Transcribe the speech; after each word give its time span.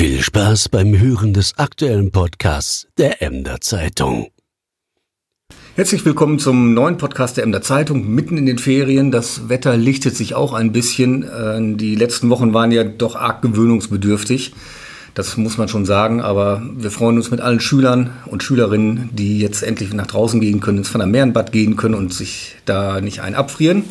Viel 0.00 0.22
Spaß 0.22 0.70
beim 0.70 0.98
Hören 0.98 1.34
des 1.34 1.58
aktuellen 1.58 2.10
Podcasts 2.10 2.88
der 2.96 3.20
Emder 3.20 3.60
Zeitung. 3.60 4.28
Herzlich 5.76 6.06
willkommen 6.06 6.38
zum 6.38 6.72
neuen 6.72 6.96
Podcast 6.96 7.36
der 7.36 7.44
Emder 7.44 7.60
Zeitung, 7.60 8.08
mitten 8.08 8.38
in 8.38 8.46
den 8.46 8.56
Ferien. 8.56 9.10
Das 9.10 9.50
Wetter 9.50 9.76
lichtet 9.76 10.16
sich 10.16 10.34
auch 10.34 10.54
ein 10.54 10.72
bisschen. 10.72 11.22
Äh, 11.24 11.76
die 11.76 11.96
letzten 11.96 12.30
Wochen 12.30 12.54
waren 12.54 12.72
ja 12.72 12.82
doch 12.82 13.14
arg 13.14 13.42
gewöhnungsbedürftig. 13.42 14.54
Das 15.12 15.36
muss 15.36 15.58
man 15.58 15.68
schon 15.68 15.84
sagen, 15.84 16.22
aber 16.22 16.62
wir 16.78 16.90
freuen 16.90 17.16
uns 17.16 17.30
mit 17.30 17.42
allen 17.42 17.60
Schülern 17.60 18.08
und 18.24 18.42
Schülerinnen, 18.42 19.10
die 19.12 19.38
jetzt 19.38 19.62
endlich 19.62 19.92
nach 19.92 20.06
draußen 20.06 20.40
gehen 20.40 20.60
können, 20.60 20.78
ins 20.78 20.94
Van 20.94 21.00
der 21.00 21.08
Meerenbad 21.08 21.52
gehen 21.52 21.76
können 21.76 21.94
und 21.94 22.14
sich 22.14 22.56
da 22.64 23.02
nicht 23.02 23.20
ein 23.20 23.34
abfrieren. 23.34 23.84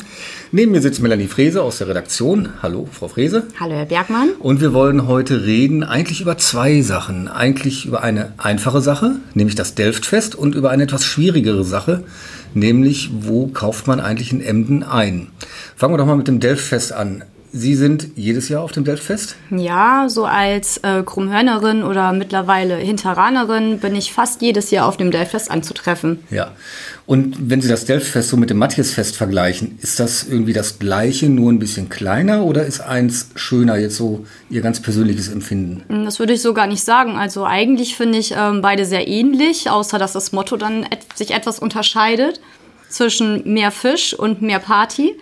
Neben 0.52 0.72
mir 0.72 0.80
sitzt 0.80 1.00
Melanie 1.00 1.28
Frese 1.28 1.62
aus 1.62 1.78
der 1.78 1.86
Redaktion. 1.86 2.48
Hallo, 2.60 2.88
Frau 2.90 3.06
Frese. 3.06 3.44
Hallo, 3.60 3.72
Herr 3.72 3.86
Bergmann. 3.86 4.30
Und 4.40 4.60
wir 4.60 4.72
wollen 4.72 5.06
heute 5.06 5.44
reden 5.44 5.84
eigentlich 5.84 6.20
über 6.20 6.38
zwei 6.38 6.80
Sachen. 6.82 7.28
Eigentlich 7.28 7.86
über 7.86 8.02
eine 8.02 8.32
einfache 8.36 8.80
Sache, 8.80 9.14
nämlich 9.34 9.54
das 9.54 9.76
Delftfest, 9.76 10.34
und 10.34 10.56
über 10.56 10.70
eine 10.70 10.82
etwas 10.82 11.04
schwierigere 11.04 11.62
Sache, 11.62 12.02
nämlich 12.52 13.10
wo 13.20 13.46
kauft 13.46 13.86
man 13.86 14.00
eigentlich 14.00 14.32
in 14.32 14.40
Emden 14.40 14.82
ein. 14.82 15.28
Fangen 15.76 15.94
wir 15.94 15.98
doch 15.98 16.06
mal 16.06 16.16
mit 16.16 16.26
dem 16.26 16.40
Delftfest 16.40 16.92
an. 16.92 17.22
Sie 17.52 17.74
sind 17.74 18.08
jedes 18.14 18.48
Jahr 18.48 18.62
auf 18.62 18.70
dem 18.70 18.84
Delftfest? 18.84 19.34
Ja, 19.50 20.08
so 20.08 20.24
als 20.24 20.78
äh, 20.78 21.02
Krummhörnerin 21.02 21.82
oder 21.82 22.12
mittlerweile 22.12 22.76
Hinteranerin 22.76 23.80
bin 23.80 23.96
ich 23.96 24.12
fast 24.12 24.40
jedes 24.40 24.70
Jahr 24.70 24.86
auf 24.86 24.96
dem 24.96 25.10
Delftfest 25.10 25.50
anzutreffen. 25.50 26.20
Ja. 26.30 26.52
Und 27.06 27.50
wenn 27.50 27.60
Sie 27.60 27.68
das 27.68 27.86
Delftfest 27.86 28.28
so 28.28 28.36
mit 28.36 28.50
dem 28.50 28.58
Matthiasfest 28.58 29.16
vergleichen, 29.16 29.78
ist 29.82 29.98
das 29.98 30.28
irgendwie 30.28 30.52
das 30.52 30.78
gleiche, 30.78 31.28
nur 31.28 31.50
ein 31.50 31.58
bisschen 31.58 31.88
kleiner 31.88 32.44
oder 32.44 32.64
ist 32.64 32.80
eins 32.80 33.30
schöner, 33.34 33.76
jetzt 33.76 33.96
so 33.96 34.24
Ihr 34.48 34.60
ganz 34.60 34.80
persönliches 34.80 35.28
Empfinden? 35.28 35.82
Hm, 35.88 36.04
das 36.04 36.20
würde 36.20 36.34
ich 36.34 36.42
so 36.42 36.54
gar 36.54 36.68
nicht 36.68 36.84
sagen. 36.84 37.16
Also 37.16 37.44
eigentlich 37.44 37.96
finde 37.96 38.18
ich 38.18 38.32
ähm, 38.36 38.62
beide 38.62 38.84
sehr 38.84 39.08
ähnlich, 39.08 39.68
außer 39.68 39.98
dass 39.98 40.12
das 40.12 40.30
Motto 40.30 40.56
dann 40.56 40.84
et 40.84 41.00
sich 41.16 41.32
etwas 41.32 41.58
unterscheidet 41.58 42.40
zwischen 42.88 43.42
mehr 43.52 43.72
Fisch 43.72 44.14
und 44.14 44.40
mehr 44.40 44.60
Party. 44.60 45.16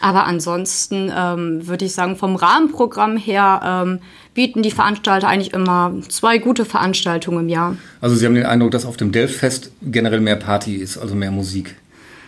Aber 0.00 0.26
ansonsten 0.26 1.12
ähm, 1.14 1.66
würde 1.66 1.84
ich 1.84 1.92
sagen, 1.92 2.16
vom 2.16 2.36
Rahmenprogramm 2.36 3.16
her 3.16 3.60
ähm, 3.64 3.98
bieten 4.34 4.62
die 4.62 4.70
Veranstalter 4.70 5.28
eigentlich 5.28 5.52
immer 5.52 5.92
zwei 6.08 6.38
gute 6.38 6.64
Veranstaltungen 6.64 7.40
im 7.40 7.48
Jahr. 7.48 7.76
Also 8.00 8.14
Sie 8.14 8.24
haben 8.24 8.34
den 8.34 8.46
Eindruck, 8.46 8.70
dass 8.70 8.86
auf 8.86 8.96
dem 8.96 9.10
Delftfest 9.10 9.72
generell 9.82 10.20
mehr 10.20 10.36
Party 10.36 10.76
ist, 10.76 10.98
also 10.98 11.14
mehr 11.14 11.30
Musik? 11.30 11.74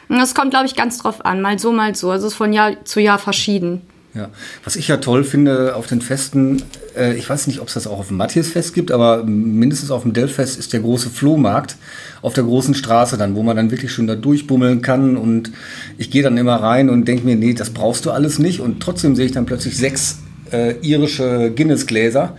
Das 0.08 0.34
kommt, 0.34 0.50
glaube 0.50 0.66
ich, 0.66 0.74
ganz 0.74 0.98
drauf 0.98 1.24
an. 1.24 1.40
Mal 1.40 1.60
so, 1.60 1.70
mal 1.70 1.94
so. 1.94 2.10
Also 2.10 2.26
es 2.26 2.32
ist 2.32 2.36
von 2.36 2.52
Jahr 2.52 2.84
zu 2.84 3.00
Jahr 3.00 3.18
verschieden. 3.18 3.82
Ja, 4.12 4.28
was 4.64 4.74
ich 4.74 4.88
ja 4.88 4.96
toll 4.96 5.22
finde 5.22 5.76
auf 5.76 5.86
den 5.86 6.00
Festen, 6.00 6.62
äh, 6.96 7.14
ich 7.14 7.30
weiß 7.30 7.46
nicht, 7.46 7.60
ob 7.60 7.68
es 7.68 7.74
das 7.74 7.86
auch 7.86 8.00
auf 8.00 8.08
dem 8.08 8.16
Matthiasfest 8.16 8.74
gibt, 8.74 8.90
aber 8.90 9.22
mindestens 9.24 9.92
auf 9.92 10.02
dem 10.02 10.12
Delfest 10.12 10.58
ist 10.58 10.72
der 10.72 10.80
große 10.80 11.10
Flohmarkt 11.10 11.76
auf 12.20 12.32
der 12.32 12.42
großen 12.42 12.74
Straße 12.74 13.16
dann, 13.16 13.36
wo 13.36 13.44
man 13.44 13.56
dann 13.56 13.70
wirklich 13.70 13.92
schon 13.92 14.08
da 14.08 14.16
durchbummeln 14.16 14.82
kann 14.82 15.16
und 15.16 15.52
ich 15.96 16.10
gehe 16.10 16.24
dann 16.24 16.36
immer 16.38 16.56
rein 16.56 16.90
und 16.90 17.06
denke 17.06 17.24
mir, 17.24 17.36
nee, 17.36 17.54
das 17.54 17.70
brauchst 17.70 18.04
du 18.04 18.10
alles 18.10 18.40
nicht 18.40 18.58
und 18.58 18.80
trotzdem 18.80 19.14
sehe 19.14 19.26
ich 19.26 19.32
dann 19.32 19.46
plötzlich 19.46 19.76
sechs 19.76 20.18
äh, 20.50 20.74
irische 20.82 21.52
Guinness-Gläser, 21.54 22.36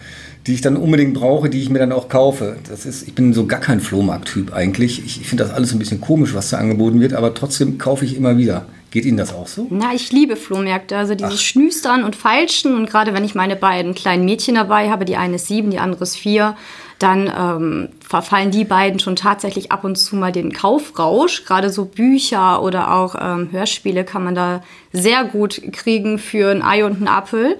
die 0.47 0.55
ich 0.55 0.61
dann 0.61 0.75
unbedingt 0.75 1.13
brauche, 1.13 1.49
die 1.49 1.61
ich 1.61 1.69
mir 1.69 1.79
dann 1.79 1.93
auch 1.93 2.09
kaufe. 2.09 2.57
Das 2.67 2.85
ist, 2.85 3.07
ich 3.07 3.15
bin 3.15 3.31
so 3.31 3.45
gar 3.45 3.61
kein 3.61 3.79
Flohmarkt-Typ 3.79 4.53
eigentlich. 4.53 5.05
Ich, 5.05 5.21
ich 5.21 5.27
finde 5.27 5.45
das 5.45 5.53
alles 5.53 5.71
ein 5.71 5.79
bisschen 5.79 6.01
komisch, 6.01 6.33
was 6.33 6.49
da 6.49 6.57
angeboten 6.57 6.99
wird, 6.99 7.13
aber 7.13 7.33
trotzdem 7.33 7.77
kaufe 7.77 8.03
ich 8.03 8.17
immer 8.17 8.37
wieder. 8.37 8.65
Geht 8.91 9.05
Ihnen 9.05 9.17
das 9.17 9.33
auch 9.33 9.47
so? 9.47 9.67
Na, 9.69 9.93
ich 9.93 10.11
liebe 10.11 10.35
Flohmärkte. 10.35 10.97
Also 10.97 11.15
dieses 11.15 11.35
Ach. 11.35 11.39
Schnüstern 11.39 12.03
und 12.03 12.17
Feilschen. 12.17 12.75
Und 12.75 12.89
gerade 12.89 13.13
wenn 13.13 13.23
ich 13.23 13.35
meine 13.35 13.55
beiden 13.55 13.95
kleinen 13.95 14.25
Mädchen 14.25 14.55
dabei 14.55 14.89
habe, 14.89 15.05
die 15.05 15.15
eine 15.15 15.37
ist 15.37 15.47
sieben, 15.47 15.71
die 15.71 15.79
andere 15.79 16.03
ist 16.03 16.17
vier, 16.17 16.57
dann 16.99 17.31
ähm, 17.35 17.89
verfallen 18.05 18.51
die 18.51 18.65
beiden 18.65 18.99
schon 18.99 19.15
tatsächlich 19.15 19.71
ab 19.71 19.85
und 19.85 19.95
zu 19.95 20.17
mal 20.17 20.33
den 20.33 20.51
Kaufrausch. 20.51 21.45
Gerade 21.45 21.69
so 21.69 21.85
Bücher 21.85 22.61
oder 22.61 22.93
auch 22.93 23.15
ähm, 23.19 23.47
Hörspiele 23.49 24.03
kann 24.03 24.25
man 24.25 24.35
da 24.35 24.61
sehr 24.91 25.23
gut 25.23 25.61
kriegen 25.71 26.19
für 26.19 26.51
ein 26.51 26.61
Ei 26.61 26.85
und 26.85 26.97
einen 26.97 27.07
Apfel. 27.07 27.57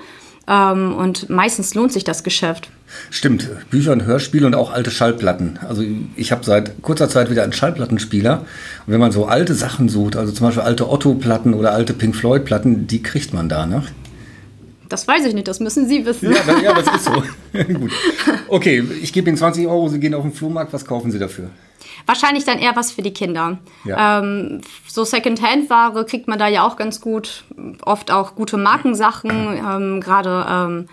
Ähm, 0.48 0.94
und 0.94 1.30
meistens 1.30 1.74
lohnt 1.76 1.94
sich 1.94 2.04
das 2.04 2.26
Geschäft. 2.26 2.70
Stimmt, 3.10 3.50
Bücher 3.70 3.92
und 3.92 4.06
Hörspiele 4.06 4.46
und 4.46 4.56
auch 4.56 4.72
alte 4.72 4.92
Schallplatten. 4.92 5.60
Also 5.68 5.84
ich 6.16 6.32
habe 6.32 6.44
seit 6.44 6.82
kurzer 6.82 7.10
Zeit 7.10 7.30
wieder 7.30 7.44
einen 7.44 7.54
Schallplattenspieler. 7.54 8.40
Und 8.86 8.94
wenn 8.94 9.00
man 9.00 9.12
so 9.12 9.26
alte 9.26 9.54
Sachen 9.54 9.90
sucht, 9.90 10.16
also 10.16 10.32
zum 10.32 10.48
Beispiel 10.48 10.64
alte 10.64 10.90
Otto-Platten 10.90 11.54
oder 11.54 11.74
alte 11.74 11.94
Pink 11.94 12.16
Floyd-Platten, 12.16 12.88
die 12.88 13.02
kriegt 13.02 13.34
man 13.34 13.50
da, 13.50 13.66
ne? 13.66 13.84
Das 14.92 15.08
weiß 15.08 15.26
ich 15.26 15.34
nicht, 15.34 15.48
das 15.48 15.62
müssen 15.62 15.88
Sie 15.88 16.06
wissen. 16.06 16.34
Ja, 16.34 16.60
ja 16.62 16.74
das 16.74 16.96
ist 16.96 17.06
so. 17.06 17.12
Gut. 17.80 17.92
Okay, 18.50 18.84
ich 19.02 19.14
gebe 19.14 19.30
Ihnen 19.30 19.38
20 19.38 19.66
Euro, 19.68 19.88
Sie 19.88 20.02
gehen 20.02 20.14
auf 20.14 20.24
den 20.24 20.34
Flohmarkt, 20.34 20.74
was 20.74 20.86
kaufen 20.86 21.12
Sie 21.12 21.20
dafür? 21.20 21.50
Wahrscheinlich 22.06 22.44
dann 22.44 22.60
eher 22.60 22.76
was 22.76 22.92
für 22.92 23.02
die 23.02 23.14
Kinder. 23.14 23.58
Ja. 23.86 24.20
Ähm, 24.20 24.60
so 24.88 25.06
Secondhand-Ware 25.06 26.06
kriegt 26.06 26.28
man 26.28 26.40
da 26.40 26.48
ja 26.48 26.68
auch 26.68 26.76
ganz 26.76 27.00
gut. 27.00 27.46
Oft 27.84 28.12
auch 28.12 28.36
gute 28.36 28.58
Markensachen, 28.58 29.32
ähm, 29.72 30.02
gerade 30.02 30.46
ähm, 30.50 30.88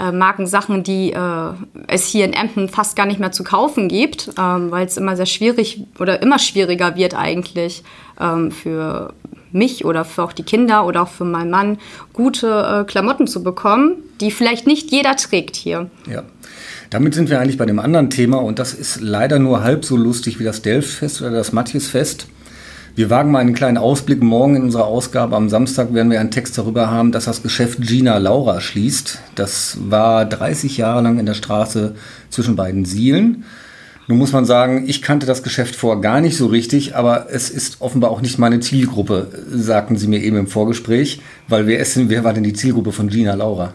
äh, 0.00 0.12
Markensachen, 0.12 0.82
die 0.82 1.12
äh, 1.12 1.52
es 1.86 2.06
hier 2.06 2.24
in 2.24 2.32
Emden 2.32 2.68
fast 2.68 2.96
gar 2.96 3.06
nicht 3.06 3.20
mehr 3.20 3.32
zu 3.32 3.44
kaufen 3.44 3.88
gibt, 3.88 4.30
ähm, 4.38 4.70
weil 4.70 4.86
es 4.86 4.96
immer 4.96 5.16
sehr 5.16 5.26
schwierig 5.26 5.84
oder 5.98 6.22
immer 6.22 6.38
schwieriger 6.38 6.96
wird 6.96 7.14
eigentlich 7.14 7.82
ähm, 8.18 8.50
für 8.50 9.12
mich 9.52 9.84
oder 9.84 10.04
für 10.04 10.22
auch 10.22 10.32
die 10.32 10.42
Kinder 10.42 10.86
oder 10.86 11.02
auch 11.02 11.08
für 11.08 11.24
meinen 11.24 11.50
Mann 11.50 11.78
gute 12.12 12.48
äh, 12.80 12.90
Klamotten 12.90 13.26
zu 13.26 13.42
bekommen, 13.42 13.96
die 14.20 14.30
vielleicht 14.30 14.66
nicht 14.66 14.90
jeder 14.90 15.16
trägt 15.16 15.56
hier. 15.56 15.90
Ja. 16.10 16.22
Damit 16.88 17.14
sind 17.14 17.30
wir 17.30 17.40
eigentlich 17.40 17.58
bei 17.58 17.66
dem 17.66 17.78
anderen 17.78 18.10
Thema 18.10 18.38
und 18.38 18.58
das 18.58 18.74
ist 18.74 19.00
leider 19.00 19.38
nur 19.38 19.62
halb 19.62 19.84
so 19.84 19.96
lustig 19.96 20.40
wie 20.40 20.44
das 20.44 20.62
Delftfest 20.62 21.20
oder 21.20 21.30
das 21.30 21.52
Matthiasfest. 21.52 22.26
Wir 23.00 23.08
wagen 23.08 23.30
mal 23.30 23.38
einen 23.38 23.54
kleinen 23.54 23.78
Ausblick. 23.78 24.22
Morgen 24.22 24.56
in 24.56 24.62
unserer 24.62 24.84
Ausgabe 24.84 25.34
am 25.34 25.48
Samstag 25.48 25.94
werden 25.94 26.10
wir 26.10 26.20
einen 26.20 26.30
Text 26.30 26.58
darüber 26.58 26.90
haben, 26.90 27.12
dass 27.12 27.24
das 27.24 27.42
Geschäft 27.42 27.80
Gina 27.80 28.18
Laura 28.18 28.60
schließt. 28.60 29.20
Das 29.36 29.78
war 29.80 30.26
30 30.26 30.76
Jahre 30.76 31.00
lang 31.00 31.18
in 31.18 31.24
der 31.24 31.32
Straße 31.32 31.94
zwischen 32.28 32.56
beiden 32.56 32.84
Sielen. 32.84 33.44
Nun 34.06 34.18
muss 34.18 34.32
man 34.32 34.44
sagen, 34.44 34.84
ich 34.86 35.00
kannte 35.00 35.24
das 35.24 35.42
Geschäft 35.42 35.76
vor 35.76 36.02
gar 36.02 36.20
nicht 36.20 36.36
so 36.36 36.48
richtig, 36.48 36.94
aber 36.94 37.28
es 37.30 37.48
ist 37.48 37.80
offenbar 37.80 38.10
auch 38.10 38.20
nicht 38.20 38.38
meine 38.38 38.60
Zielgruppe, 38.60 39.28
sagten 39.50 39.96
sie 39.96 40.06
mir 40.06 40.22
eben 40.22 40.36
im 40.36 40.46
Vorgespräch, 40.46 41.22
weil 41.48 41.66
wer, 41.66 41.78
ist 41.78 41.96
denn, 41.96 42.10
wer 42.10 42.22
war 42.22 42.34
denn 42.34 42.44
die 42.44 42.52
Zielgruppe 42.52 42.92
von 42.92 43.08
Gina 43.08 43.32
Laura? 43.32 43.72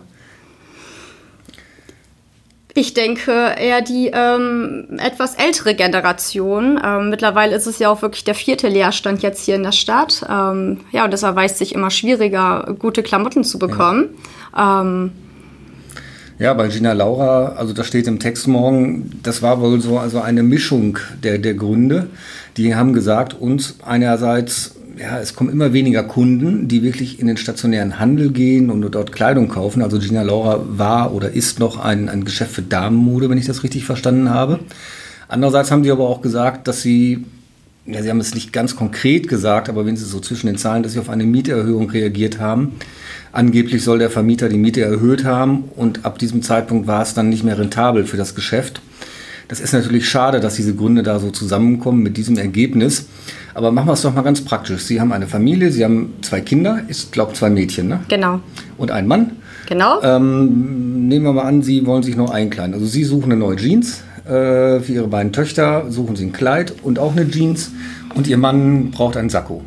Ich 2.77 2.93
denke 2.93 3.55
eher 3.57 3.81
die 3.81 4.11
ähm, 4.13 4.97
etwas 4.97 5.35
ältere 5.35 5.75
Generation. 5.75 6.77
Ähm, 6.83 7.09
mittlerweile 7.09 7.55
ist 7.55 7.67
es 7.67 7.79
ja 7.79 7.89
auch 7.89 8.01
wirklich 8.01 8.25
der 8.25 8.35
vierte 8.35 8.67
Leerstand 8.67 9.23
jetzt 9.23 9.45
hier 9.45 9.55
in 9.55 9.63
der 9.63 9.71
Stadt. 9.71 10.25
Ähm, 10.29 10.81
ja, 10.91 11.05
und 11.05 11.13
das 11.13 11.23
erweist 11.23 11.57
sich 11.57 11.73
immer 11.73 11.89
schwieriger, 11.89 12.75
gute 12.77 13.01
Klamotten 13.01 13.45
zu 13.45 13.59
bekommen. 13.59 14.09
Ja. 14.53 14.81
Ähm, 14.81 15.11
ja, 16.37 16.53
bei 16.53 16.67
Gina 16.67 16.91
Laura, 16.91 17.53
also 17.55 17.71
da 17.71 17.85
steht 17.85 18.07
im 18.07 18.19
Text 18.19 18.45
morgen, 18.45 19.21
das 19.23 19.41
war 19.41 19.61
wohl 19.61 19.79
so 19.79 19.97
also 19.97 20.19
eine 20.19 20.43
Mischung 20.43 20.99
der, 21.23 21.37
der 21.37 21.53
Gründe. 21.53 22.07
Die 22.57 22.75
haben 22.75 22.91
gesagt, 22.91 23.39
uns 23.39 23.75
einerseits, 23.85 24.75
ja, 24.99 25.19
es 25.19 25.35
kommen 25.35 25.49
immer 25.49 25.73
weniger 25.73 26.03
Kunden, 26.03 26.67
die 26.67 26.83
wirklich 26.83 27.19
in 27.19 27.27
den 27.27 27.37
stationären 27.37 27.99
Handel 27.99 28.31
gehen 28.31 28.69
und 28.69 28.81
dort 28.81 29.11
Kleidung 29.11 29.49
kaufen. 29.49 29.81
Also 29.81 29.99
Gina 29.99 30.21
Laura 30.21 30.63
war 30.67 31.13
oder 31.13 31.31
ist 31.31 31.59
noch 31.59 31.79
ein, 31.79 32.09
ein 32.09 32.25
Geschäft 32.25 32.51
für 32.51 32.61
Damenmode, 32.61 33.29
wenn 33.29 33.37
ich 33.37 33.45
das 33.45 33.63
richtig 33.63 33.85
verstanden 33.85 34.29
habe. 34.29 34.59
Andererseits 35.27 35.71
haben 35.71 35.83
die 35.83 35.91
aber 35.91 36.07
auch 36.07 36.21
gesagt, 36.21 36.67
dass 36.67 36.81
sie, 36.81 37.25
ja, 37.85 38.01
sie 38.01 38.09
haben 38.09 38.19
es 38.19 38.35
nicht 38.35 38.53
ganz 38.53 38.75
konkret 38.75 39.27
gesagt, 39.27 39.69
aber 39.69 39.85
wenn 39.85 39.97
sie 39.97 40.05
so 40.05 40.19
zwischen 40.19 40.47
den 40.47 40.57
Zahlen, 40.57 40.83
dass 40.83 40.93
sie 40.93 40.99
auf 40.99 41.09
eine 41.09 41.25
Mieterhöhung 41.25 41.89
reagiert 41.89 42.39
haben 42.39 42.73
Angeblich 43.35 43.83
soll 43.83 43.99
der 43.99 44.09
Vermieter 44.09 44.47
die 44.47 44.57
Miete 44.57 44.79
erhöht 44.79 45.25
haben 45.25 45.65
und 45.75 46.05
ab 46.05 46.17
diesem 46.17 46.41
Zeitpunkt 46.41 46.87
war 46.87 47.01
es 47.01 47.13
dann 47.15 47.27
nicht 47.27 47.43
mehr 47.43 47.59
rentabel 47.59 48.05
für 48.05 48.15
das 48.15 48.33
Geschäft. 48.33 48.79
Das 49.47 49.59
ist 49.59 49.73
natürlich 49.73 50.09
schade, 50.09 50.39
dass 50.39 50.55
diese 50.55 50.73
Gründe 50.73 51.03
da 51.03 51.19
so 51.19 51.29
zusammenkommen 51.29 52.01
mit 52.01 52.17
diesem 52.17 52.37
Ergebnis. 52.37 53.07
Aber 53.53 53.71
machen 53.71 53.87
wir 53.87 53.93
es 53.93 54.01
doch 54.01 54.13
mal 54.13 54.23
ganz 54.23 54.41
praktisch. 54.41 54.83
Sie 54.83 54.99
haben 54.99 55.11
eine 55.11 55.27
Familie, 55.27 55.71
Sie 55.71 55.83
haben 55.83 56.13
zwei 56.21 56.41
Kinder, 56.41 56.81
ich 56.87 57.11
glaube 57.11 57.33
zwei 57.33 57.49
Mädchen, 57.49 57.87
ne? 57.87 57.99
Genau. 58.07 58.39
Und 58.77 58.91
einen 58.91 59.07
Mann. 59.07 59.31
Genau. 59.67 60.01
Ähm, 60.01 61.07
nehmen 61.07 61.25
wir 61.25 61.33
mal 61.33 61.43
an, 61.43 61.61
Sie 61.61 61.85
wollen 61.85 62.03
sich 62.03 62.15
noch 62.15 62.31
einkleiden. 62.31 62.73
Also 62.73 62.85
Sie 62.85 63.03
suchen 63.03 63.31
eine 63.31 63.37
neue 63.37 63.55
Jeans. 63.55 64.03
Äh, 64.25 64.79
für 64.79 64.91
Ihre 64.91 65.07
beiden 65.07 65.31
Töchter 65.31 65.91
suchen 65.91 66.15
Sie 66.15 66.25
ein 66.25 66.33
Kleid 66.33 66.73
und 66.83 66.99
auch 66.99 67.15
eine 67.15 67.29
Jeans. 67.29 67.71
Und 68.15 68.27
Ihr 68.27 68.37
Mann 68.37 68.91
braucht 68.91 69.17
einen 69.17 69.29
Sakko. 69.29 69.63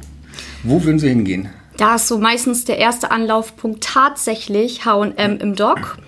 Wo 0.65 0.83
würden 0.85 0.99
Sie 0.99 1.09
hingehen? 1.09 1.49
Da 1.77 1.95
ist 1.95 2.09
so 2.09 2.19
meistens 2.19 2.65
der 2.65 2.79
erste 2.79 3.13
Anlaufpunkt 3.13 3.85
tatsächlich 3.85 4.85
H&M 4.85 5.39
im 5.39 5.55
Dock. 5.55 5.99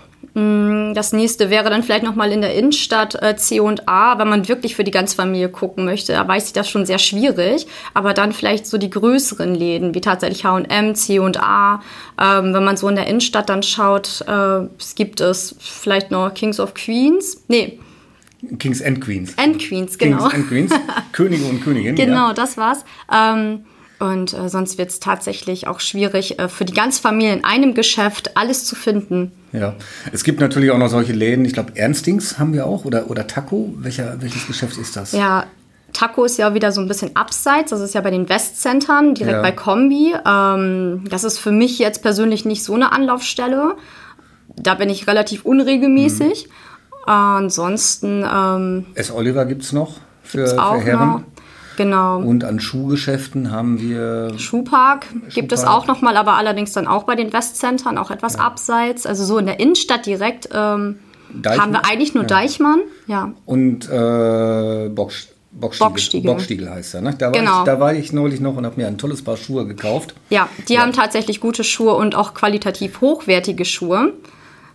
Mm, 0.41 0.95
das 0.95 1.13
nächste 1.13 1.51
wäre 1.51 1.69
dann 1.69 1.83
vielleicht 1.83 2.05
nochmal 2.05 2.33
in 2.33 2.41
der 2.41 2.55
Innenstadt 2.55 3.21
äh, 3.23 3.37
C&A, 3.37 4.19
wenn 4.19 4.29
man 4.29 4.49
wirklich 4.49 4.75
für 4.75 4.85
die 4.85 4.91
ganze 4.91 5.17
Familie 5.17 5.49
gucken 5.51 5.85
möchte. 5.85 6.13
Da 6.13 6.27
weiß 6.27 6.47
ich 6.47 6.53
das 6.53 6.71
schon 6.71 6.87
sehr 6.87 6.99
schwierig. 6.99 7.67
Aber 7.93 8.15
dann 8.15 8.33
vielleicht 8.33 8.67
so 8.67 8.79
die 8.79 8.91
größeren 8.91 9.55
Läden, 9.55 9.95
wie 9.95 10.01
tatsächlich 10.01 10.45
H&M, 10.45 10.95
C&A. 10.95 11.83
Ähm, 12.21 12.55
wenn 12.55 12.65
man 12.65 12.77
so 12.77 12.89
in 12.89 12.97
der 12.97 13.07
Innenstadt 13.07 13.49
dann 13.49 13.63
schaut, 13.63 14.25
äh, 14.27 14.67
es 14.79 14.95
gibt 14.95 15.21
es 15.21 15.55
vielleicht 15.59 16.11
noch 16.11 16.33
Kings 16.33 16.59
of 16.59 16.75
Queens. 16.75 17.43
Nee. 17.49 17.79
Kings 18.59 18.81
and 18.81 19.01
Queens. 19.03 19.37
And 19.37 19.59
Queens, 19.59 19.99
genau. 19.99 20.29
Kings 20.29 20.35
and 20.35 20.49
Queens. 20.49 20.73
Könige 21.13 21.45
und 21.45 21.63
Königin. 21.63 21.95
Genau, 21.95 22.29
ja. 22.29 22.35
das 22.35 22.57
war's. 22.57 22.85
Ähm, 23.13 23.65
und 24.01 24.33
äh, 24.33 24.49
sonst 24.49 24.79
wird 24.79 24.89
es 24.89 24.99
tatsächlich 24.99 25.69
auch 25.69 25.79
schwierig, 25.79 26.39
äh, 26.39 26.49
für 26.49 26.65
die 26.65 26.73
ganze 26.73 27.03
Familie 27.03 27.35
in 27.35 27.45
einem 27.45 27.75
Geschäft 27.75 28.37
alles 28.37 28.65
zu 28.65 28.75
finden. 28.75 29.31
Ja, 29.53 29.75
es 30.11 30.25
gibt 30.25 30.41
natürlich 30.41 30.71
auch 30.71 30.79
noch 30.79 30.89
solche 30.89 31.13
Läden. 31.13 31.45
Ich 31.45 31.53
glaube, 31.53 31.77
Ernstings 31.77 32.39
haben 32.39 32.55
wir 32.55 32.67
auch 32.67 32.87
oder, 32.87 33.11
oder 33.11 33.27
Taco. 33.27 33.75
Welcher, 33.77 34.17
welches 34.23 34.47
Geschäft 34.47 34.79
ist 34.79 34.97
das? 34.97 35.13
Ja, 35.13 35.45
Taco 35.93 36.25
ist 36.25 36.39
ja 36.39 36.55
wieder 36.55 36.73
so 36.73 36.81
ein 36.81 36.89
bisschen 36.89 37.15
abseits. 37.15 37.71
Das 37.71 37.81
ist 37.81 37.95
ja 37.95 38.01
bei 38.01 38.11
den 38.11 38.29
Westcentern, 38.29 39.15
direkt 39.15 39.37
ja. 39.37 39.43
bei 39.43 39.53
Kombi. 39.53 40.15
Ähm, 40.27 41.05
das 41.11 41.25
ist 41.25 41.39
für 41.39 41.53
mich 41.53 41.79
jetzt 41.79 42.01
persönlich 42.01 42.47
nicht 42.47 42.65
so 42.65 42.75
eine 42.75 42.93
Anlaufstelle. 42.93 43.77
Da 44.57 44.77
bin 44.77 44.89
ich 44.89 45.07
relativ 45.09 45.45
unregelmäßig. 45.45 46.47
Mhm. 46.47 46.53
Äh, 47.07 47.11
ansonsten. 47.11 48.25
Ähm, 48.25 48.87
S. 48.95 49.11
Oliver 49.11 49.45
gibt 49.45 49.63
es 49.63 49.73
noch 49.73 49.99
für, 50.23 50.47
für 50.47 50.81
Herren. 50.81 51.09
Noch. 51.09 51.23
Genau. 51.77 52.21
Und 52.21 52.45
an 52.45 52.61
Schuhgeschäften 52.61 53.51
haben 53.51 53.81
wir. 53.81 54.39
Schuhpark, 54.39 55.07
Schuhpark. 55.07 55.35
gibt 55.35 55.53
es 55.53 55.65
auch 55.65 55.87
nochmal, 55.87 56.17
aber 56.17 56.35
allerdings 56.35 56.73
dann 56.73 56.87
auch 56.87 57.05
bei 57.05 57.15
den 57.15 57.33
Westcentern, 57.33 57.99
auch 57.99 58.11
etwas 58.11 58.35
ja. 58.35 58.41
abseits. 58.41 59.07
Also 59.07 59.25
so 59.25 59.39
in 59.39 59.47
der 59.47 59.61
Innenstadt 59.61 60.07
direkt 60.07 60.49
ähm, 60.53 60.99
haben 61.45 61.73
wir 61.73 61.87
eigentlich 61.87 62.15
nur 62.15 62.25
ja. 62.25 62.29
Deichmann. 62.29 62.81
Ja. 63.07 63.33
Und 63.47 63.89
äh, 63.89 64.89
Box. 64.89 65.29
Bockstiegel, 65.53 65.89
Bockstiegel. 65.91 66.31
Bockstiegel 66.31 66.71
heißt 66.71 66.95
er. 66.95 67.01
Ne? 67.01 67.15
Da, 67.19 67.27
war 67.27 67.33
genau. 67.33 67.59
ich, 67.59 67.65
da 67.65 67.81
war 67.81 67.93
ich 67.93 68.13
neulich 68.13 68.41
noch 68.41 68.57
und 68.57 68.65
habe 68.65 68.81
mir 68.81 68.87
ein 68.87 68.99
tolles 68.99 69.23
Paar 69.23 69.37
Schuhe 69.37 69.67
gekauft. 69.67 70.15
Ja, 70.31 70.49
die 70.69 70.75
ja. 70.75 70.83
haben 70.83 70.93
tatsächlich 70.93 71.41
gute 71.41 71.65
Schuhe 71.65 71.95
und 71.95 72.15
auch 72.15 72.35
qualitativ 72.35 73.01
hochwertige 73.01 73.65
Schuhe. 73.65 74.13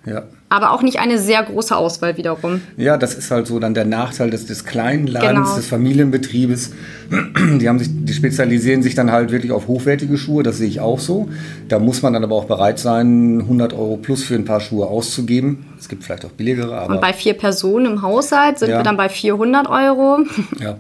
Ja. 0.06 0.24
Aber 0.50 0.72
auch 0.72 0.84
nicht 0.84 1.00
eine 1.00 1.18
sehr 1.18 1.42
große 1.42 1.76
Auswahl 1.76 2.18
wiederum. 2.18 2.62
Ja, 2.78 2.98
das 2.98 3.16
ist 3.16 3.32
halt 3.32 3.48
so 3.48 3.60
dann 3.60 3.74
der 3.74 3.86
Nachteil 3.86 4.30
des, 4.30 4.46
des 4.46 4.64
kleinen 4.64 5.08
Ladens, 5.08 5.32
genau. 5.32 5.56
des 5.56 5.68
Familienbetriebes. 5.68 6.72
Die, 7.60 7.68
haben 7.68 7.80
sich, 7.80 7.90
die 7.92 8.14
spezialisieren 8.14 8.82
sich 8.82 8.96
dann 8.96 9.12
halt 9.12 9.32
wirklich 9.32 9.52
auf 9.52 9.68
hochwertige 9.68 10.18
Schuhe, 10.18 10.44
das 10.44 10.58
sehe 10.58 10.68
ich 10.68 10.80
auch 10.80 11.00
so. 11.00 11.30
Da 11.68 11.78
muss 11.78 12.02
man 12.02 12.14
dann 12.14 12.24
aber 12.24 12.36
auch 12.36 12.46
bereit 12.46 12.80
sein, 12.80 13.42
100 13.42 13.74
Euro 13.74 13.98
plus 13.98 14.24
für 14.24 14.36
ein 14.36 14.46
paar 14.46 14.60
Schuhe 14.60 14.88
auszugeben. 14.88 15.66
Es 15.80 15.88
gibt 15.88 16.04
vielleicht 16.04 16.26
auch 16.26 16.32
billigere. 16.32 16.76
Aber 16.78 16.96
Und 16.96 17.02
bei 17.02 17.14
vier 17.14 17.34
Personen 17.36 17.86
im 17.86 18.02
Haushalt 18.02 18.60
sind 18.60 18.70
ja. 18.70 18.80
wir 18.80 18.84
dann 18.84 18.98
bei 18.98 19.10
400 19.10 19.68
Euro. 19.68 20.20
Ja. 20.60 20.78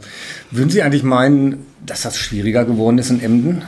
Würden 0.51 0.69
Sie 0.69 0.81
eigentlich 0.81 1.03
meinen, 1.03 1.65
dass 1.85 2.01
das 2.01 2.17
schwieriger 2.17 2.65
geworden 2.65 2.97
ist 2.97 3.09
in 3.09 3.21
Emden? 3.21 3.63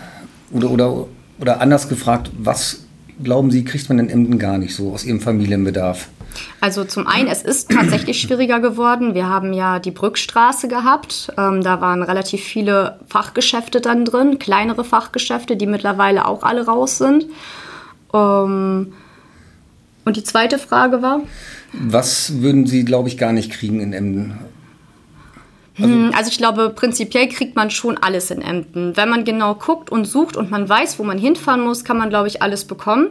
Oder, 0.51 0.71
oder, 0.71 1.07
oder 1.39 1.62
anders 1.62 1.89
gefragt, 1.89 2.31
was 2.38 2.87
glauben 3.24 3.52
Sie, 3.52 3.64
kriegt 3.64 3.90
man 3.90 4.00
in 4.00 4.10
Emden 4.10 4.40
gar 4.40 4.58
nicht 4.58 4.75
so 4.75 4.92
aus 4.92 5.04
Ihrem 5.04 5.19
Familienbedarf? 5.19 6.10
Also 6.62 6.84
zum 6.84 7.08
einen, 7.08 7.28
es 7.28 7.42
ist 7.42 7.72
tatsächlich 7.72 8.22
schwieriger 8.22 8.60
geworden. 8.60 9.14
Wir 9.16 9.28
haben 9.28 9.54
ja 9.54 9.80
die 9.80 9.92
Brückstraße 9.92 10.68
gehabt. 10.68 11.31
Ähm, 11.38 11.64
da 11.64 11.81
waren 11.81 12.04
relativ 12.04 12.42
viele 12.44 13.00
Fachgeschäfte 13.08 13.81
dann 13.81 14.06
drin, 14.06 14.40
kleinere 14.40 14.84
Fachgeschäfte, 14.84 15.56
die 15.58 15.68
mittlerweile 15.68 16.25
auch 16.25 16.44
alle 16.44 16.66
raus 16.66 16.98
sind. 16.98 17.25
Ähm, 18.14 18.94
und 20.06 20.16
die 20.16 20.24
zweite 20.24 20.58
Frage 20.58 21.02
war? 21.02 21.22
Was 21.74 22.42
würden 22.42 22.66
Sie, 22.66 22.86
glaube 22.86 23.10
ich, 23.10 23.18
gar 23.18 23.34
nicht 23.34 23.52
kriegen 23.52 23.81
in 23.81 23.94
Emden? 23.94 24.38
Also, 25.79 25.94
hm, 25.94 26.12
also, 26.15 26.31
ich 26.31 26.38
glaube, 26.38 26.69
prinzipiell 26.69 27.29
kriegt 27.29 27.56
man 27.56 27.69
schon 27.69 27.97
alles 27.97 28.31
in 28.31 28.41
Emden. 28.41 28.97
Wenn 28.97 29.09
man 29.09 29.25
genau 29.25 29.56
guckt 29.56 29.91
und 29.91 30.06
sucht 30.06 30.35
und 30.38 30.50
man 30.50 30.68
weiß, 30.68 31.00
wo 31.00 31.03
man 31.03 31.18
hinfahren 31.18 31.62
muss, 31.62 31.83
kann 31.83 31.97
man, 31.97 32.09
glaube 32.09 32.27
ich, 32.27 32.41
alles 32.41 32.65
bekommen. 32.65 33.09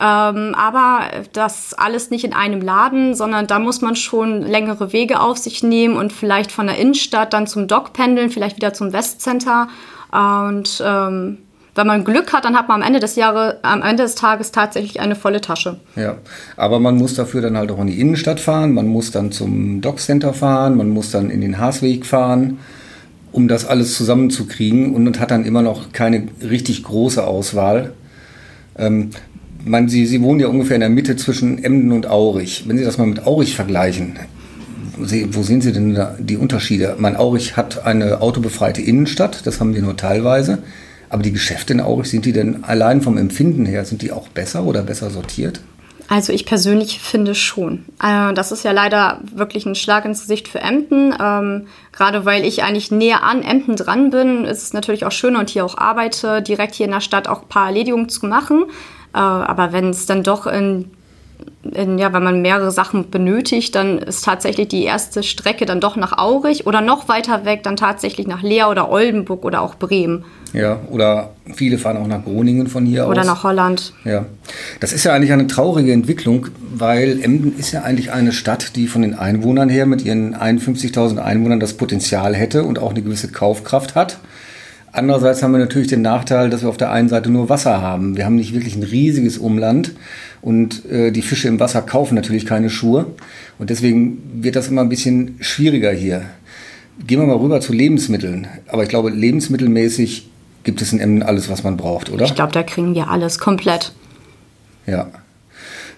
Ähm, 0.00 0.54
aber 0.56 1.02
das 1.32 1.74
alles 1.74 2.10
nicht 2.10 2.24
in 2.24 2.32
einem 2.32 2.60
Laden, 2.60 3.14
sondern 3.14 3.46
da 3.46 3.58
muss 3.58 3.82
man 3.82 3.94
schon 3.94 4.42
längere 4.42 4.92
Wege 4.92 5.20
auf 5.20 5.36
sich 5.36 5.62
nehmen 5.62 5.96
und 5.96 6.12
vielleicht 6.12 6.50
von 6.50 6.66
der 6.66 6.78
Innenstadt 6.78 7.32
dann 7.32 7.46
zum 7.46 7.68
Dock 7.68 7.92
pendeln, 7.92 8.30
vielleicht 8.30 8.56
wieder 8.56 8.72
zum 8.72 8.92
Westcenter. 8.92 9.68
Und 10.10 10.82
ähm, 10.84 11.38
wenn 11.74 11.86
man 11.86 12.04
Glück 12.04 12.32
hat, 12.32 12.44
dann 12.44 12.54
hat 12.54 12.68
man 12.68 12.82
am 12.82 12.86
Ende 12.86 13.00
des 13.00 13.16
Jahres, 13.16 13.54
am 13.62 13.82
Ende 13.82 14.02
des 14.02 14.14
Tages 14.14 14.52
tatsächlich 14.52 15.00
eine 15.00 15.16
volle 15.16 15.40
Tasche. 15.40 15.80
Ja, 15.96 16.18
aber 16.56 16.80
man 16.80 16.96
muss 16.96 17.14
dafür 17.14 17.40
dann 17.40 17.56
halt 17.56 17.70
auch 17.70 17.80
in 17.80 17.86
die 17.86 18.00
Innenstadt 18.00 18.40
fahren, 18.40 18.74
man 18.74 18.86
muss 18.86 19.10
dann 19.10 19.32
zum 19.32 19.80
Dockcenter 19.80 20.34
fahren, 20.34 20.76
man 20.76 20.90
muss 20.90 21.10
dann 21.10 21.30
in 21.30 21.40
den 21.40 21.58
Haasweg 21.58 22.04
fahren, 22.04 22.58
um 23.32 23.48
das 23.48 23.64
alles 23.64 23.96
zusammenzukriegen 23.96 24.94
und 24.94 25.18
hat 25.18 25.30
dann 25.30 25.44
immer 25.44 25.62
noch 25.62 25.92
keine 25.92 26.28
richtig 26.42 26.82
große 26.82 27.26
Auswahl. 27.26 27.94
Ähm, 28.78 29.10
man, 29.64 29.88
Sie, 29.88 30.04
Sie 30.06 30.20
wohnen 30.20 30.40
ja 30.40 30.48
ungefähr 30.48 30.74
in 30.74 30.80
der 30.80 30.90
Mitte 30.90 31.16
zwischen 31.16 31.62
Emden 31.62 31.92
und 31.92 32.06
Aurich. 32.06 32.64
Wenn 32.66 32.76
Sie 32.76 32.84
das 32.84 32.98
mal 32.98 33.06
mit 33.06 33.26
Aurich 33.26 33.54
vergleichen, 33.54 34.18
wo 34.98 35.42
sehen 35.42 35.62
Sie 35.62 35.72
denn 35.72 35.98
die 36.18 36.36
Unterschiede? 36.36 36.96
Mein 36.98 37.16
Aurich 37.16 37.56
hat 37.56 37.86
eine 37.86 38.20
autobefreite 38.20 38.82
Innenstadt, 38.82 39.46
das 39.46 39.58
haben 39.58 39.74
wir 39.74 39.80
nur 39.80 39.96
teilweise. 39.96 40.58
Aber 41.12 41.22
die 41.22 41.32
Geschäfte 41.32 41.74
in 41.74 41.82
Aurich, 41.82 42.08
sind 42.08 42.24
die 42.24 42.32
denn 42.32 42.64
allein 42.64 43.02
vom 43.02 43.18
Empfinden 43.18 43.66
her, 43.66 43.84
sind 43.84 44.00
die 44.00 44.12
auch 44.12 44.28
besser 44.28 44.64
oder 44.64 44.80
besser 44.80 45.10
sortiert? 45.10 45.60
Also 46.08 46.32
ich 46.32 46.46
persönlich 46.46 47.00
finde 47.00 47.34
schon. 47.34 47.84
Äh, 48.02 48.32
das 48.32 48.50
ist 48.50 48.64
ja 48.64 48.72
leider 48.72 49.20
wirklich 49.34 49.66
ein 49.66 49.74
Schlag 49.74 50.06
ins 50.06 50.22
Gesicht 50.22 50.48
für 50.48 50.60
Emden. 50.60 51.14
Ähm, 51.20 51.66
gerade 51.92 52.24
weil 52.24 52.46
ich 52.46 52.62
eigentlich 52.62 52.90
näher 52.90 53.24
an 53.24 53.42
Emden 53.42 53.76
dran 53.76 54.08
bin, 54.08 54.46
ist 54.46 54.62
es 54.62 54.72
natürlich 54.72 55.04
auch 55.04 55.12
schöner 55.12 55.40
und 55.40 55.50
hier 55.50 55.66
auch 55.66 55.76
arbeite, 55.76 56.40
direkt 56.40 56.74
hier 56.74 56.86
in 56.86 56.92
der 56.92 57.02
Stadt 57.02 57.28
auch 57.28 57.42
ein 57.42 57.48
paar 57.48 57.66
Erledigungen 57.66 58.08
zu 58.08 58.24
machen. 58.24 58.64
Äh, 59.14 59.18
aber 59.18 59.74
wenn 59.74 59.90
es 59.90 60.06
dann 60.06 60.22
doch 60.22 60.46
in 60.46 60.62
in, 60.72 60.90
ja, 61.64 62.12
wenn 62.12 62.22
man 62.22 62.42
mehrere 62.42 62.70
Sachen 62.70 63.10
benötigt, 63.10 63.74
dann 63.74 63.98
ist 63.98 64.24
tatsächlich 64.24 64.68
die 64.68 64.84
erste 64.84 65.22
Strecke 65.22 65.66
dann 65.66 65.80
doch 65.80 65.96
nach 65.96 66.18
Aurich 66.18 66.66
oder 66.66 66.80
noch 66.80 67.08
weiter 67.08 67.44
weg 67.44 67.62
dann 67.62 67.76
tatsächlich 67.76 68.26
nach 68.26 68.42
Leer 68.42 68.68
oder 68.70 68.90
Oldenburg 68.90 69.44
oder 69.44 69.62
auch 69.62 69.76
Bremen. 69.76 70.24
Ja, 70.52 70.80
oder 70.90 71.30
viele 71.54 71.78
fahren 71.78 71.96
auch 71.96 72.06
nach 72.06 72.24
Groningen 72.24 72.66
von 72.66 72.84
hier 72.84 73.06
oder 73.06 73.22
aus. 73.22 73.26
Oder 73.26 73.34
nach 73.34 73.44
Holland. 73.44 73.94
Ja, 74.04 74.26
das 74.80 74.92
ist 74.92 75.04
ja 75.04 75.14
eigentlich 75.14 75.32
eine 75.32 75.46
traurige 75.46 75.92
Entwicklung, 75.92 76.48
weil 76.74 77.22
Emden 77.22 77.58
ist 77.58 77.72
ja 77.72 77.82
eigentlich 77.82 78.12
eine 78.12 78.32
Stadt, 78.32 78.76
die 78.76 78.86
von 78.86 79.02
den 79.02 79.14
Einwohnern 79.14 79.68
her 79.68 79.86
mit 79.86 80.04
ihren 80.04 80.36
51.000 80.36 81.18
Einwohnern 81.18 81.60
das 81.60 81.74
Potenzial 81.74 82.34
hätte 82.34 82.64
und 82.64 82.78
auch 82.78 82.90
eine 82.90 83.02
gewisse 83.02 83.28
Kaufkraft 83.28 83.94
hat. 83.94 84.18
Andererseits 84.94 85.42
haben 85.42 85.52
wir 85.52 85.58
natürlich 85.58 85.88
den 85.88 86.02
Nachteil, 86.02 86.50
dass 86.50 86.60
wir 86.60 86.68
auf 86.68 86.76
der 86.76 86.90
einen 86.90 87.08
Seite 87.08 87.30
nur 87.30 87.48
Wasser 87.48 87.80
haben. 87.80 88.18
Wir 88.18 88.26
haben 88.26 88.34
nicht 88.34 88.52
wirklich 88.52 88.76
ein 88.76 88.82
riesiges 88.82 89.38
Umland 89.38 89.92
und 90.42 90.84
äh, 90.90 91.12
die 91.12 91.22
Fische 91.22 91.48
im 91.48 91.60
Wasser 91.60 91.82
kaufen 91.82 92.16
natürlich 92.16 92.44
keine 92.44 92.68
Schuhe. 92.68 93.06
Und 93.58 93.70
deswegen 93.70 94.42
wird 94.42 94.56
das 94.56 94.68
immer 94.68 94.82
ein 94.82 94.88
bisschen 94.88 95.36
schwieriger 95.40 95.92
hier. 95.92 96.22
Gehen 97.06 97.20
wir 97.20 97.26
mal 97.26 97.36
rüber 97.36 97.60
zu 97.60 97.72
Lebensmitteln. 97.72 98.48
Aber 98.66 98.82
ich 98.82 98.88
glaube, 98.88 99.10
lebensmittelmäßig 99.10 100.28
gibt 100.64 100.82
es 100.82 100.92
in 100.92 100.98
Emden 101.00 101.22
alles, 101.22 101.48
was 101.48 101.62
man 101.62 101.76
braucht, 101.76 102.10
oder? 102.10 102.24
Ich 102.24 102.34
glaube, 102.34 102.52
da 102.52 102.64
kriegen 102.64 102.94
wir 102.94 103.08
alles 103.08 103.38
komplett. 103.38 103.92
Ja. 104.86 105.10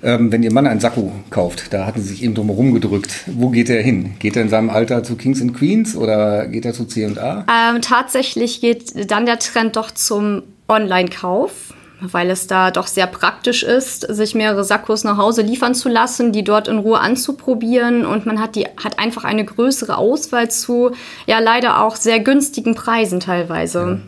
Ähm, 0.03 0.31
wenn 0.31 0.43
Ihr 0.43 0.53
Mann 0.53 0.67
einen 0.67 0.81
Sakko 0.81 1.13
kauft, 1.31 1.73
da 1.73 1.87
hatten 1.87 2.03
Sie 2.03 2.09
sich 2.09 2.23
eben 2.23 2.35
drum 2.35 2.49
herum 2.49 2.75
gedrückt. 2.75 3.25
Wo 3.27 3.49
geht 3.49 3.71
er 3.71 3.83
hin? 3.83 4.13
Geht 4.19 4.37
er 4.37 4.43
in 4.43 4.51
seinem 4.51 4.69
Alter 4.69 5.03
zu 5.03 5.17
Kings 5.17 5.41
and 5.41 5.55
Queens 5.55 5.97
oder 5.97 6.47
geht 6.47 6.67
er 6.67 6.75
zu 6.75 6.85
C&A? 6.85 7.47
Ähm, 7.49 7.81
tatsächlich 7.81 8.61
geht 8.61 9.11
dann 9.11 9.25
der 9.25 9.39
Trend 9.39 9.77
doch 9.77 9.91
zum 9.91 10.43
Online-Kauf 10.69 11.73
weil 12.01 12.31
es 12.31 12.47
da 12.47 12.71
doch 12.71 12.87
sehr 12.87 13.07
praktisch 13.07 13.63
ist, 13.63 14.03
sich 14.03 14.35
mehrere 14.35 14.65
Sakkos 14.65 15.05
nach 15.05 15.17
Hause 15.17 15.43
liefern 15.43 15.75
zu 15.75 15.89
lassen, 15.89 16.33
die 16.33 16.45
dort 16.45 16.69
in 16.69 16.79
Ruhe 16.79 17.01
anzuprobieren 17.01 18.05
und 18.05 18.27
man 18.27 18.41
hat 18.41 18.57
die 18.57 18.65
hat 18.65 18.99
einfach 18.99 19.25
eine 19.25 19.45
größere 19.45 19.97
Auswahl 19.97 20.51
zu 20.51 20.93
ja 21.27 21.39
leider 21.39 21.83
auch 21.83 21.97
sehr 21.97 22.21
günstigen 22.21 22.75
Preisen 22.75 23.21
teilweise. 23.21 24.01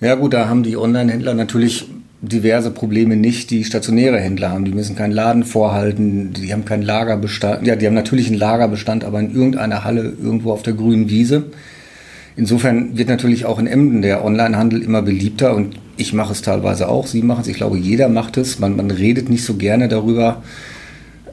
Ja, 0.00 0.08
ja 0.08 0.14
gut, 0.16 0.34
da 0.34 0.48
haben 0.48 0.62
die 0.62 0.76
Online-Händler 0.76 1.34
natürlich 1.34 1.86
diverse 2.20 2.70
Probleme 2.70 3.16
nicht, 3.16 3.50
die 3.50 3.64
stationäre 3.64 4.18
Händler 4.18 4.50
haben. 4.50 4.64
Die 4.64 4.72
müssen 4.72 4.96
keinen 4.96 5.12
Laden 5.12 5.44
vorhalten, 5.44 6.32
die 6.32 6.52
haben 6.52 6.64
keinen 6.64 6.82
Lagerbestand. 6.82 7.66
Ja, 7.66 7.76
die 7.76 7.86
haben 7.86 7.94
natürlich 7.94 8.28
einen 8.28 8.38
Lagerbestand, 8.38 9.04
aber 9.04 9.20
in 9.20 9.34
irgendeiner 9.34 9.84
Halle 9.84 10.14
irgendwo 10.22 10.52
auf 10.52 10.62
der 10.62 10.72
grünen 10.72 11.08
Wiese. 11.08 11.44
Insofern 12.36 12.98
wird 12.98 13.08
natürlich 13.08 13.46
auch 13.46 13.58
in 13.58 13.66
Emden 13.66 14.02
der 14.02 14.24
Onlinehandel 14.24 14.82
immer 14.82 15.02
beliebter 15.02 15.54
und 15.54 15.76
ich 15.96 16.12
mache 16.12 16.32
es 16.32 16.42
teilweise 16.42 16.88
auch, 16.88 17.06
Sie 17.06 17.22
machen 17.22 17.42
es, 17.42 17.48
ich 17.48 17.56
glaube, 17.56 17.78
jeder 17.78 18.08
macht 18.08 18.36
es. 18.36 18.58
Man, 18.58 18.76
man 18.76 18.90
redet 18.90 19.28
nicht 19.28 19.44
so 19.44 19.54
gerne 19.54 19.88
darüber. 19.88 20.42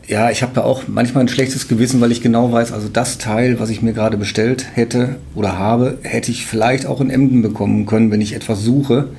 Ja, 0.07 0.29
ich 0.29 0.41
habe 0.41 0.53
da 0.53 0.61
auch 0.61 0.83
manchmal 0.87 1.23
ein 1.23 1.29
schlechtes 1.29 1.67
Gewissen, 1.67 2.01
weil 2.01 2.11
ich 2.11 2.21
genau 2.21 2.51
weiß, 2.51 2.73
also 2.73 2.89
das 2.91 3.17
Teil, 3.17 3.59
was 3.59 3.69
ich 3.69 3.81
mir 3.81 3.93
gerade 3.93 4.17
bestellt 4.17 4.65
hätte 4.73 5.15
oder 5.33 5.57
habe, 5.57 5.97
hätte 6.03 6.31
ich 6.31 6.45
vielleicht 6.45 6.85
auch 6.85 6.99
in 6.99 7.09
Emden 7.09 7.41
bekommen 7.41 7.85
können, 7.85 8.11
wenn 8.11 8.19
ich 8.19 8.35
etwas 8.35 8.61
suche. 8.61 9.09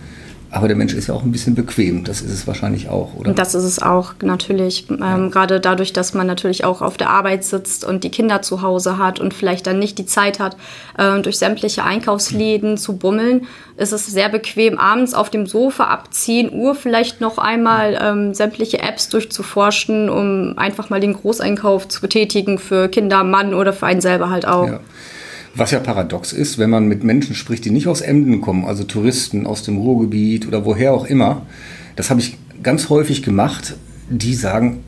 Aber 0.55 0.69
der 0.69 0.77
Mensch 0.77 0.95
ist 0.95 1.09
ja 1.09 1.15
auch 1.15 1.25
ein 1.25 1.33
bisschen 1.33 1.57
bequem. 1.57 2.05
Das 2.05 2.23
ist 2.23 2.33
es 2.33 2.47
wahrscheinlich 2.47 2.89
auch, 2.89 3.15
oder? 3.15 3.33
Das 3.35 3.57
ist 3.57 3.65
es 3.65 3.83
auch, 3.83 4.15
natürlich. 4.23 4.89
Ähm, 4.89 5.01
ja. 5.01 5.29
Gerade 5.29 5.59
dadurch, 5.59 5.93
dass 5.93 6.15
man 6.15 6.29
natürlich 6.29 6.65
auch 6.65 6.81
auf 6.81 6.97
der 6.97 7.11
Arbeit 7.11 7.43
sitzt 7.43 7.85
und 7.85 8.05
die 8.05 8.11
Kinder 8.11 8.41
zu 8.41 8.63
Hause 8.63 8.97
hat 8.97 9.19
und 9.19 9.35
vielleicht 9.35 9.67
dann 9.67 9.81
nicht 9.81 9.99
die 9.99 10.07
Zeit 10.07 10.39
hat, 10.39 10.57
äh, 10.97 11.21
durch 11.23 11.39
sämtliche 11.39 11.83
Einkaufsläden 11.83 12.79
zu 12.79 12.97
bummeln, 12.97 13.49
ist 13.77 13.93
es 13.93 14.07
sehr 14.07 14.29
bequem, 14.29 14.79
abends 14.79 15.13
auf 15.13 15.29
dem 15.29 15.47
Sofa 15.47 15.85
ab 15.87 16.15
10 16.15 16.53
Uhr 16.53 16.77
vielleicht 16.77 17.21
noch 17.21 17.39
einmal 17.39 17.99
ähm, 18.01 18.33
sämtliche 18.33 18.79
Apps 18.79 19.09
durchzuforschen, 19.09 20.09
um 20.09 20.57
einfach 20.57 20.89
mal 20.89 21.01
den 21.01 21.15
Großeinkauf 21.15 21.89
zu 21.89 22.01
betätigen 22.01 22.59
für 22.59 22.89
Kinder, 22.89 23.25
Mann 23.25 23.55
oder 23.55 23.73
für 23.73 23.87
einen 23.87 24.01
selber 24.01 24.31
halt 24.31 24.47
auch. 24.47 24.69
Ja. 24.69 24.81
Was 25.57 25.71
ja 25.71 25.79
paradox 25.79 26.33
ist, 26.33 26.59
wenn 26.59 26.71
man 26.71 26.89
mit 26.89 27.05
Menschen 27.05 27.37
spricht, 27.37 27.65
die 27.65 27.71
nicht 27.71 27.87
aus 27.87 28.01
Emden 28.01 28.41
kommen, 28.41 28.65
also 28.65 28.83
Touristen 28.83 29.47
aus 29.47 29.63
dem 29.63 29.77
Ruhrgebiet 29.77 30.49
oder 30.49 30.65
woher 30.65 30.93
auch 30.93 31.05
immer, 31.07 31.43
das 31.95 32.11
habe 32.11 32.21
ich 32.21 32.37
ganz 32.65 32.89
häufig 32.89 33.23
gemacht, 33.23 33.77
die 34.11 34.35
sagen 34.35 34.81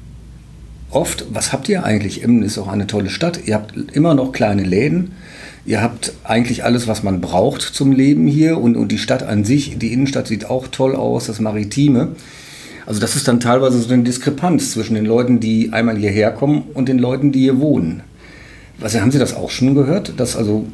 oft, 0.90 1.26
was 1.32 1.52
habt 1.52 1.68
ihr 1.68 1.84
eigentlich? 1.84 2.24
Emden 2.24 2.42
ist 2.42 2.58
auch 2.58 2.66
eine 2.66 2.88
tolle 2.88 3.10
Stadt, 3.10 3.46
ihr 3.46 3.54
habt 3.54 3.74
immer 3.92 4.14
noch 4.14 4.32
kleine 4.32 4.64
Läden, 4.64 5.12
ihr 5.66 5.82
habt 5.82 6.14
eigentlich 6.24 6.64
alles, 6.64 6.88
was 6.88 7.04
man 7.04 7.20
braucht 7.20 7.62
zum 7.62 7.92
Leben 7.92 8.26
hier 8.26 8.58
und, 8.58 8.76
und 8.76 8.90
die 8.90 8.98
Stadt 8.98 9.22
an 9.22 9.44
sich, 9.44 9.78
die 9.78 9.92
Innenstadt 9.92 10.26
sieht 10.26 10.50
auch 10.50 10.66
toll 10.66 10.96
aus, 10.96 11.26
das 11.26 11.38
Maritime. 11.38 12.16
Also 12.86 13.00
das 13.00 13.14
ist 13.14 13.28
dann 13.28 13.38
teilweise 13.38 13.80
so 13.80 13.92
eine 13.92 14.02
Diskrepanz 14.02 14.72
zwischen 14.72 14.94
den 14.94 15.06
Leuten, 15.06 15.38
die 15.38 15.72
einmal 15.72 15.96
hierher 15.96 16.32
kommen 16.32 16.64
und 16.74 16.88
den 16.88 16.98
Leuten, 16.98 17.30
die 17.30 17.40
hier 17.40 17.60
wohnen. 17.60 18.02
Was, 18.78 18.94
haben 18.94 19.10
Sie 19.10 19.18
das 19.18 19.34
auch 19.34 19.50
schon 19.50 19.74
gehört? 19.74 20.18
Dass 20.18 20.36
also, 20.36 20.66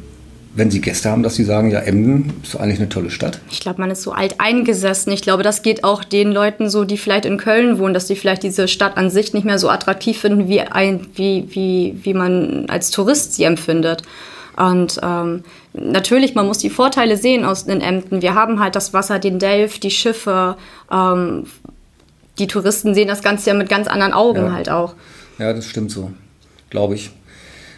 wenn 0.55 0.69
Sie 0.69 0.81
Gäste 0.81 1.09
haben, 1.09 1.23
dass 1.23 1.35
Sie 1.35 1.43
sagen, 1.43 1.71
ja, 1.71 1.79
Emden 1.79 2.33
ist 2.43 2.55
eigentlich 2.55 2.79
eine 2.79 2.89
tolle 2.89 3.09
Stadt? 3.09 3.39
Ich 3.49 3.59
glaube, 3.59 3.81
man 3.81 3.91
ist 3.91 4.01
so 4.01 4.11
alt 4.11 4.35
eingesessen. 4.39 5.11
Ich 5.13 5.21
glaube, 5.21 5.43
das 5.43 5.61
geht 5.61 5.83
auch 5.83 6.03
den 6.03 6.31
Leuten 6.31 6.69
so, 6.69 6.83
die 6.83 6.97
vielleicht 6.97 7.25
in 7.25 7.37
Köln 7.37 7.79
wohnen, 7.79 7.93
dass 7.93 8.07
sie 8.07 8.15
vielleicht 8.15 8.43
diese 8.43 8.67
Stadt 8.67 8.97
an 8.97 9.09
sich 9.09 9.33
nicht 9.33 9.45
mehr 9.45 9.59
so 9.59 9.69
attraktiv 9.69 10.19
finden, 10.19 10.47
wie, 10.47 10.61
ein, 10.61 11.07
wie, 11.15 11.47
wie, 11.49 11.97
wie 12.03 12.13
man 12.13 12.65
als 12.69 12.91
Tourist 12.91 13.35
sie 13.35 13.45
empfindet. 13.45 14.03
Und 14.55 14.99
ähm, 15.01 15.43
natürlich, 15.73 16.35
man 16.35 16.45
muss 16.45 16.59
die 16.59 16.69
Vorteile 16.69 17.17
sehen 17.17 17.43
aus 17.45 17.65
den 17.65 17.81
Emden. 17.81 18.21
Wir 18.21 18.35
haben 18.35 18.59
halt 18.59 18.75
das 18.75 18.93
Wasser, 18.93 19.19
den 19.19 19.39
Delf, 19.39 19.79
die 19.79 19.91
Schiffe. 19.91 20.57
Ähm, 20.91 21.45
die 22.37 22.47
Touristen 22.47 22.93
sehen 22.93 23.07
das 23.07 23.23
Ganze 23.23 23.49
ja 23.49 23.55
mit 23.55 23.69
ganz 23.69 23.87
anderen 23.87 24.13
Augen 24.13 24.45
ja. 24.45 24.51
halt 24.51 24.69
auch. 24.69 24.95
Ja, 25.39 25.53
das 25.53 25.65
stimmt 25.65 25.91
so, 25.91 26.11
glaube 26.69 26.95
ich. 26.95 27.11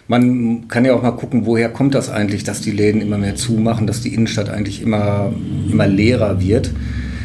Man 0.07 0.67
kann 0.67 0.85
ja 0.85 0.93
auch 0.93 1.01
mal 1.01 1.12
gucken, 1.12 1.45
woher 1.45 1.69
kommt 1.69 1.95
das 1.95 2.09
eigentlich, 2.09 2.43
dass 2.43 2.62
die 2.62 2.71
Läden 2.71 3.01
immer 3.01 3.17
mehr 3.17 3.35
zumachen, 3.35 3.88
dass 3.88 4.01
die 4.01 4.13
Innenstadt 4.13 4.50
eigentlich 4.50 4.81
immer, 4.81 5.33
immer 5.71 5.88
leerer 5.88 6.39
wird. 6.41 6.71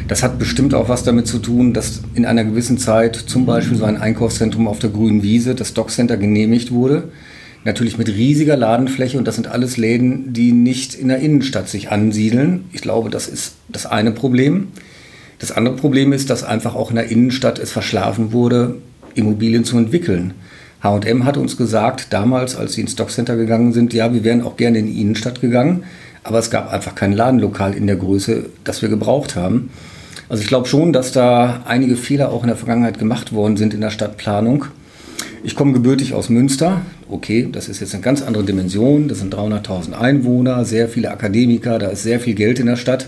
Das 0.07 0.23
hat 0.23 0.39
bestimmt 0.39 0.73
auch 0.73 0.89
was 0.89 1.03
damit 1.03 1.27
zu 1.27 1.39
tun, 1.39 1.73
dass 1.73 2.01
in 2.15 2.25
einer 2.25 2.43
gewissen 2.43 2.77
Zeit 2.77 3.15
zum 3.15 3.45
Beispiel 3.45 3.77
so 3.77 3.85
ein 3.85 3.97
Einkaufszentrum 3.97 4.67
auf 4.67 4.79
der 4.79 4.89
grünen 4.89 5.21
Wiese, 5.23 5.53
das 5.53 5.73
Dock 5.73 5.91
Center, 5.91 6.17
genehmigt 6.17 6.71
wurde. 6.71 7.09
Natürlich 7.63 7.99
mit 7.99 8.09
riesiger 8.09 8.57
Ladenfläche 8.57 9.19
und 9.19 9.27
das 9.27 9.35
sind 9.35 9.47
alles 9.47 9.77
Läden, 9.77 10.33
die 10.33 10.51
nicht 10.51 10.95
in 10.95 11.09
der 11.09 11.19
Innenstadt 11.19 11.69
sich 11.69 11.91
ansiedeln. 11.91 12.65
Ich 12.73 12.81
glaube, 12.81 13.11
das 13.11 13.27
ist 13.27 13.53
das 13.69 13.85
eine 13.85 14.11
Problem. 14.11 14.69
Das 15.37 15.51
andere 15.51 15.75
Problem 15.75 16.11
ist, 16.11 16.31
dass 16.31 16.43
einfach 16.43 16.75
auch 16.75 16.89
in 16.89 16.95
der 16.95 17.09
Innenstadt 17.09 17.59
es 17.59 17.71
verschlafen 17.71 18.31
wurde, 18.33 18.75
Immobilien 19.13 19.63
zu 19.63 19.77
entwickeln. 19.77 20.33
H&M 20.83 21.25
hat 21.25 21.37
uns 21.37 21.57
gesagt, 21.57 22.07
damals, 22.11 22.55
als 22.55 22.73
sie 22.73 22.81
ins 22.81 22.93
Stockcenter 22.93 23.35
gegangen 23.35 23.71
sind, 23.71 23.93
ja, 23.93 24.13
wir 24.13 24.23
wären 24.23 24.41
auch 24.41 24.57
gerne 24.57 24.79
in 24.79 24.87
die 24.87 24.99
Innenstadt 24.99 25.39
gegangen, 25.39 25.83
aber 26.23 26.39
es 26.39 26.49
gab 26.49 26.73
einfach 26.73 26.95
kein 26.95 27.13
Ladenlokal 27.13 27.73
in 27.73 27.87
der 27.87 27.97
Größe, 27.97 28.47
das 28.63 28.81
wir 28.81 28.89
gebraucht 28.89 29.35
haben. 29.35 29.69
Also 30.27 30.41
ich 30.41 30.47
glaube 30.47 30.67
schon, 30.67 30.93
dass 30.93 31.11
da 31.11 31.61
einige 31.67 31.95
Fehler 31.95 32.31
auch 32.31 32.41
in 32.41 32.47
der 32.47 32.55
Vergangenheit 32.55 32.97
gemacht 32.97 33.33
worden 33.33 33.57
sind 33.57 33.73
in 33.73 33.81
der 33.81 33.89
Stadtplanung. 33.91 34.65
Ich 35.43 35.55
komme 35.55 35.73
gebürtig 35.73 36.13
aus 36.13 36.29
Münster. 36.29 36.81
Okay, 37.09 37.49
das 37.51 37.67
ist 37.67 37.79
jetzt 37.79 37.93
eine 37.93 38.03
ganz 38.03 38.21
andere 38.21 38.43
Dimension. 38.43 39.07
Das 39.07 39.19
sind 39.19 39.35
300.000 39.35 39.93
Einwohner, 39.93 40.65
sehr 40.65 40.87
viele 40.87 41.11
Akademiker, 41.11 41.79
da 41.79 41.87
ist 41.87 42.03
sehr 42.03 42.19
viel 42.19 42.33
Geld 42.33 42.59
in 42.59 42.67
der 42.67 42.75
Stadt. 42.75 43.07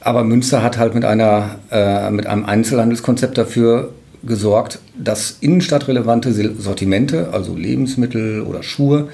Aber 0.00 0.24
Münster 0.24 0.62
hat 0.62 0.78
halt 0.78 0.94
mit, 0.94 1.04
einer, 1.04 1.56
äh, 1.70 2.10
mit 2.10 2.26
einem 2.26 2.46
Einzelhandelskonzept 2.46 3.36
dafür 3.36 3.92
gesorgt, 4.22 4.78
dass 4.98 5.36
innenstadtrelevante 5.40 6.32
Sortimente, 6.58 7.32
also 7.32 7.56
Lebensmittel 7.56 8.42
oder 8.42 8.62
Schuhe, 8.62 9.08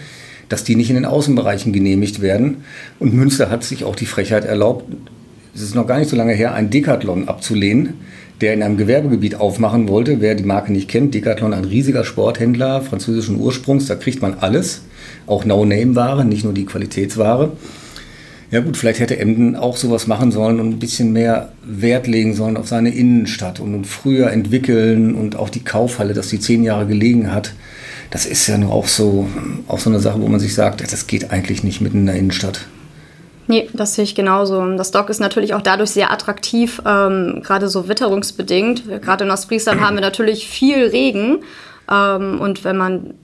dass 0.48 0.64
die 0.64 0.76
nicht 0.76 0.90
in 0.90 0.96
den 0.96 1.04
Außenbereichen 1.04 1.72
genehmigt 1.72 2.20
werden. 2.20 2.58
Und 2.98 3.14
Münster 3.14 3.50
hat 3.50 3.64
sich 3.64 3.84
auch 3.84 3.96
die 3.96 4.06
Frechheit 4.06 4.44
erlaubt, 4.44 4.84
es 5.54 5.62
ist 5.62 5.74
noch 5.74 5.86
gar 5.86 5.98
nicht 5.98 6.10
so 6.10 6.16
lange 6.16 6.34
her, 6.34 6.52
ein 6.52 6.68
Decathlon 6.68 7.28
abzulehnen, 7.28 7.94
der 8.42 8.52
in 8.52 8.62
einem 8.62 8.76
Gewerbegebiet 8.76 9.36
aufmachen 9.36 9.88
wollte. 9.88 10.20
Wer 10.20 10.34
die 10.34 10.44
Marke 10.44 10.70
nicht 10.70 10.88
kennt, 10.88 11.14
Decathlon, 11.14 11.54
ein 11.54 11.64
riesiger 11.64 12.04
Sporthändler 12.04 12.82
französischen 12.82 13.40
Ursprungs, 13.40 13.86
da 13.86 13.94
kriegt 13.94 14.20
man 14.20 14.34
alles, 14.40 14.82
auch 15.26 15.46
No-Name-Ware, 15.46 16.26
nicht 16.26 16.44
nur 16.44 16.52
die 16.52 16.66
Qualitätsware. 16.66 17.52
Ja 18.50 18.60
gut, 18.60 18.76
vielleicht 18.76 19.00
hätte 19.00 19.18
Emden 19.18 19.56
auch 19.56 19.76
sowas 19.76 20.06
machen 20.06 20.30
sollen 20.30 20.60
und 20.60 20.68
ein 20.68 20.78
bisschen 20.78 21.12
mehr 21.12 21.52
Wert 21.64 22.06
legen 22.06 22.34
sollen 22.34 22.56
auf 22.56 22.68
seine 22.68 22.94
Innenstadt 22.94 23.58
und, 23.58 23.84
früher 23.86 24.30
entwickeln 24.30 25.14
und 25.14 25.36
auch 25.36 25.50
die 25.50 25.64
Kaufhalle, 25.64 26.14
dass 26.14 26.28
die 26.28 26.38
zehn 26.38 26.62
Jahre 26.62 26.86
gelegen 26.86 27.32
hat. 27.32 27.54
Das 28.10 28.24
ist 28.24 28.46
ja 28.46 28.56
nur 28.56 28.72
auch 28.72 28.86
so, 28.86 29.26
auch 29.66 29.80
so 29.80 29.90
eine 29.90 29.98
Sache, 29.98 30.20
wo 30.20 30.28
man 30.28 30.38
sich 30.38 30.54
sagt, 30.54 30.80
das 30.80 31.06
geht 31.08 31.32
eigentlich 31.32 31.64
nicht 31.64 31.80
mitten 31.80 31.98
in 31.98 32.06
der 32.06 32.14
Innenstadt. 32.14 32.66
Nee, 33.48 33.68
das 33.72 33.94
sehe 33.94 34.04
ich 34.04 34.14
genauso. 34.14 34.64
Das 34.76 34.90
Dock 34.90 35.08
ist 35.08 35.20
natürlich 35.20 35.54
auch 35.54 35.62
dadurch 35.62 35.90
sehr 35.90 36.12
attraktiv, 36.12 36.82
ähm, 36.86 37.42
gerade 37.44 37.68
so 37.68 37.88
witterungsbedingt. 37.88 39.02
Gerade 39.02 39.24
in 39.24 39.30
Ostfriesland 39.30 39.80
haben 39.80 39.96
wir 39.96 40.00
natürlich 40.00 40.48
viel 40.48 40.86
Regen. 40.86 41.38
Ähm, 41.90 42.40
und 42.40 42.64
wenn 42.64 42.76
man 42.76 43.14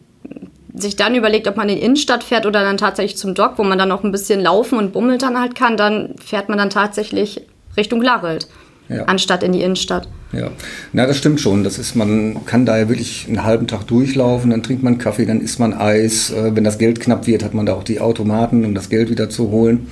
sich 0.75 0.97
dann 0.97 1.14
überlegt, 1.14 1.49
ob 1.49 1.57
man 1.57 1.69
in 1.69 1.76
die 1.76 1.83
Innenstadt 1.83 2.25
fährt 2.25 2.47
oder 2.47 2.62
dann 2.62 2.79
tatsächlich 2.79 3.17
zum 3.17 3.35
Dock, 3.35 3.59
wo 3.59 3.64
man 3.64 3.79
dann 3.79 3.88
noch 3.88 4.05
ein 4.05 4.12
bisschen 4.12 4.41
laufen 4.41 4.79
und 4.79 4.93
bummeln 4.93 5.19
dann 5.19 5.38
halt 5.38 5.55
kann, 5.55 5.76
dann 5.76 6.14
fährt 6.25 6.49
man 6.49 6.59
dann 6.59 6.71
tatsächlich 6.71 7.43
Richtung 7.76 8.02
Larelt. 8.02 8.49
Ja. 8.88 9.05
anstatt 9.05 9.43
in 9.43 9.52
die 9.52 9.62
Innenstadt. 9.62 10.09
Ja, 10.33 10.50
na 10.93 11.07
das 11.07 11.17
stimmt 11.17 11.41
schon. 11.41 11.64
Das 11.64 11.79
ist, 11.79 11.95
man 11.95 12.45
kann 12.47 12.67
da 12.67 12.76
ja 12.76 12.88
wirklich 12.88 13.26
einen 13.26 13.45
halben 13.45 13.67
Tag 13.67 13.87
durchlaufen, 13.87 14.50
dann 14.50 14.62
trinkt 14.62 14.83
man 14.83 14.99
Kaffee, 14.99 15.25
dann 15.25 15.41
isst 15.41 15.59
man 15.59 15.73
Eis. 15.73 16.31
Äh, 16.31 16.55
wenn 16.57 16.64
das 16.64 16.79
Geld 16.79 17.00
knapp 17.00 17.26
wird, 17.26 17.45
hat 17.45 17.55
man 17.55 17.64
da 17.64 17.75
auch 17.75 17.85
die 17.85 18.00
Automaten, 18.00 18.64
um 18.64 18.75
das 18.75 18.91
Geld 18.91 19.09
wieder 19.09 19.31
zu 19.31 19.50
holen. 19.50 19.87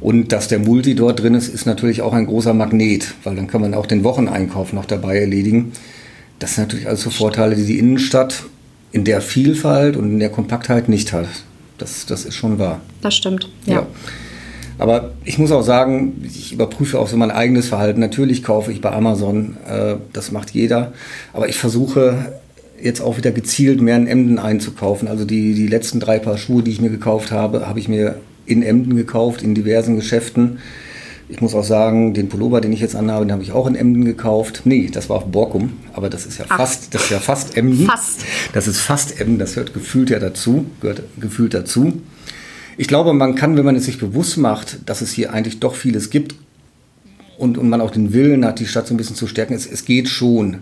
Und 0.00 0.32
dass 0.32 0.48
der 0.48 0.58
Multi 0.60 0.94
dort 0.94 1.22
drin 1.22 1.34
ist, 1.34 1.48
ist 1.52 1.66
natürlich 1.66 2.02
auch 2.02 2.12
ein 2.12 2.26
großer 2.26 2.54
Magnet, 2.54 3.14
weil 3.24 3.36
dann 3.36 3.48
kann 3.48 3.60
man 3.60 3.74
auch 3.74 3.86
den 3.86 4.04
Wocheneinkauf 4.04 4.72
noch 4.72 4.84
dabei 4.84 5.18
erledigen. 5.18 5.72
Das 6.38 6.54
sind 6.54 6.64
natürlich 6.64 6.88
also 6.88 7.10
Vorteile, 7.10 7.56
die 7.56 7.66
die 7.66 7.78
Innenstadt 7.78 8.44
in 8.92 9.04
der 9.04 9.20
Vielfalt 9.20 9.96
und 9.96 10.10
in 10.10 10.18
der 10.18 10.30
Kompaktheit 10.30 10.88
nicht 10.88 11.12
hat. 11.12 11.28
Das, 11.78 12.06
das 12.06 12.24
ist 12.24 12.34
schon 12.34 12.58
wahr. 12.58 12.80
Das 13.02 13.14
stimmt, 13.14 13.48
ja. 13.66 13.74
ja. 13.74 13.86
Aber 14.78 15.12
ich 15.24 15.38
muss 15.38 15.50
auch 15.50 15.62
sagen, 15.62 16.22
ich 16.24 16.52
überprüfe 16.52 16.98
auch 16.98 17.08
so 17.08 17.16
mein 17.16 17.32
eigenes 17.32 17.68
Verhalten. 17.68 18.00
Natürlich 18.00 18.44
kaufe 18.44 18.70
ich 18.70 18.80
bei 18.80 18.92
Amazon, 18.92 19.56
äh, 19.68 19.96
das 20.12 20.30
macht 20.30 20.50
jeder. 20.50 20.92
Aber 21.32 21.48
ich 21.48 21.58
versuche 21.58 22.32
jetzt 22.80 23.00
auch 23.00 23.16
wieder 23.16 23.32
gezielt 23.32 23.80
mehr 23.80 23.96
in 23.96 24.06
Emden 24.06 24.38
einzukaufen. 24.38 25.08
Also 25.08 25.24
die, 25.24 25.54
die 25.54 25.66
letzten 25.66 25.98
drei 25.98 26.20
Paar 26.20 26.38
Schuhe, 26.38 26.62
die 26.62 26.70
ich 26.70 26.80
mir 26.80 26.90
gekauft 26.90 27.32
habe, 27.32 27.66
habe 27.66 27.80
ich 27.80 27.88
mir 27.88 28.20
in 28.46 28.62
Emden 28.62 28.96
gekauft, 28.96 29.42
in 29.42 29.54
diversen 29.54 29.96
Geschäften. 29.96 30.58
Ich 31.30 31.42
muss 31.42 31.54
auch 31.54 31.64
sagen, 31.64 32.14
den 32.14 32.30
Pullover, 32.30 32.62
den 32.62 32.72
ich 32.72 32.80
jetzt 32.80 32.96
anhabe, 32.96 33.26
den 33.26 33.32
habe 33.32 33.42
ich 33.42 33.52
auch 33.52 33.66
in 33.66 33.74
Emden 33.74 34.06
gekauft. 34.06 34.62
Nee, 34.64 34.88
das 34.90 35.10
war 35.10 35.18
auf 35.18 35.26
Borkum, 35.26 35.74
aber 35.92 36.08
das 36.08 36.24
ist 36.24 36.38
ja 36.38 36.46
Ach. 36.48 36.56
fast, 36.56 36.94
das 36.94 37.04
ist 37.04 37.10
ja 37.10 37.18
fast 37.18 37.56
Emden. 37.56 37.86
Fast. 37.86 38.24
Das 38.54 38.66
ist 38.66 38.80
fast 38.80 39.20
Emden, 39.20 39.38
das 39.38 39.54
gehört 39.54 39.74
gefühlt 39.74 40.08
ja 40.08 40.18
dazu, 40.18 40.64
gehört 40.80 41.02
gefühlt 41.20 41.52
dazu. 41.52 42.00
Ich 42.78 42.88
glaube, 42.88 43.12
man 43.12 43.34
kann, 43.34 43.56
wenn 43.56 43.64
man 43.64 43.76
es 43.76 43.84
sich 43.84 43.98
bewusst 43.98 44.38
macht, 44.38 44.78
dass 44.86 45.02
es 45.02 45.12
hier 45.12 45.32
eigentlich 45.32 45.60
doch 45.60 45.74
vieles 45.74 46.08
gibt 46.08 46.34
und, 47.36 47.58
und 47.58 47.68
man 47.68 47.82
auch 47.82 47.90
den 47.90 48.12
Willen 48.14 48.44
hat, 48.44 48.58
die 48.58 48.66
Stadt 48.66 48.86
so 48.86 48.94
ein 48.94 48.96
bisschen 48.96 49.16
zu 49.16 49.26
stärken, 49.26 49.52
es, 49.52 49.66
es 49.66 49.84
geht 49.84 50.08
schon, 50.08 50.60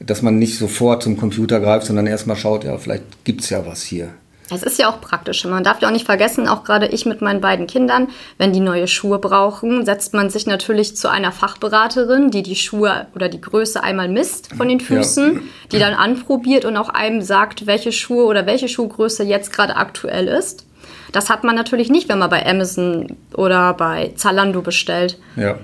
dass 0.00 0.22
man 0.22 0.38
nicht 0.38 0.58
sofort 0.58 1.04
zum 1.04 1.16
Computer 1.16 1.60
greift, 1.60 1.86
sondern 1.86 2.08
erstmal 2.08 2.36
schaut, 2.36 2.64
ja, 2.64 2.76
vielleicht 2.76 3.04
gibt 3.24 3.42
es 3.42 3.50
ja 3.50 3.64
was 3.66 3.82
hier. 3.82 4.08
Es 4.54 4.62
ist 4.62 4.78
ja 4.78 4.88
auch 4.88 5.00
praktisch. 5.00 5.44
Man 5.44 5.64
darf 5.64 5.80
ja 5.80 5.88
auch 5.88 5.92
nicht 5.92 6.06
vergessen, 6.06 6.48
auch 6.48 6.64
gerade 6.64 6.86
ich 6.86 7.06
mit 7.06 7.22
meinen 7.22 7.40
beiden 7.40 7.66
Kindern, 7.66 8.08
wenn 8.38 8.52
die 8.52 8.60
neue 8.60 8.88
Schuhe 8.88 9.18
brauchen, 9.18 9.84
setzt 9.84 10.14
man 10.14 10.30
sich 10.30 10.46
natürlich 10.46 10.96
zu 10.96 11.08
einer 11.08 11.32
Fachberaterin, 11.32 12.30
die 12.30 12.42
die 12.42 12.56
Schuhe 12.56 13.06
oder 13.14 13.28
die 13.28 13.40
Größe 13.40 13.82
einmal 13.82 14.08
misst 14.08 14.54
von 14.54 14.68
den 14.68 14.80
Füßen, 14.80 15.34
ja. 15.34 15.40
die 15.72 15.78
dann 15.78 15.94
anprobiert 15.94 16.64
und 16.64 16.76
auch 16.76 16.88
einem 16.88 17.22
sagt, 17.22 17.66
welche 17.66 17.92
Schuhe 17.92 18.24
oder 18.24 18.46
welche 18.46 18.68
Schuhgröße 18.68 19.24
jetzt 19.24 19.52
gerade 19.52 19.76
aktuell 19.76 20.28
ist. 20.28 20.66
Das 21.12 21.28
hat 21.28 21.44
man 21.44 21.54
natürlich 21.54 21.90
nicht, 21.90 22.08
wenn 22.08 22.18
man 22.18 22.30
bei 22.30 22.44
Amazon 22.46 23.16
oder 23.34 23.74
bei 23.74 24.12
Zalando 24.16 24.62
bestellt. 24.62 25.18
Ja, 25.36 25.56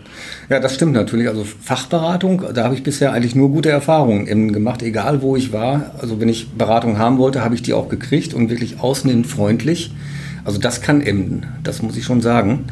ja 0.51 0.61
das 0.61 0.75
stimmt 0.75 0.93
natürlich. 0.93 1.29
Also 1.29 1.45
Fachberatung, 1.45 2.45
da 2.55 2.65
habe 2.65 2.75
ich 2.75 2.83
bisher 2.83 3.13
eigentlich 3.13 3.35
nur 3.35 3.49
gute 3.49 3.71
Erfahrungen 3.71 4.53
gemacht, 4.53 4.83
egal 4.83 5.23
wo 5.23 5.37
ich 5.37 5.53
war. 5.53 5.93
Also 6.01 6.21
wenn 6.21 6.29
ich 6.29 6.51
Beratung 6.53 6.99
haben 6.99 7.19
wollte, 7.19 7.43
habe 7.43 7.55
ich 7.55 7.63
die 7.63 7.73
auch 7.73 7.89
gekriegt 7.89 8.35
und 8.35 8.51
wirklich 8.51 8.81
ausnehmend 8.81 9.27
freundlich. 9.27 9.93
Also 10.45 10.59
das 10.59 10.83
kann 10.83 11.01
Emden, 11.01 11.47
das 11.65 11.83
muss 11.83 11.97
ich 11.97 12.05
schon 12.05 12.21
sagen. 12.21 12.67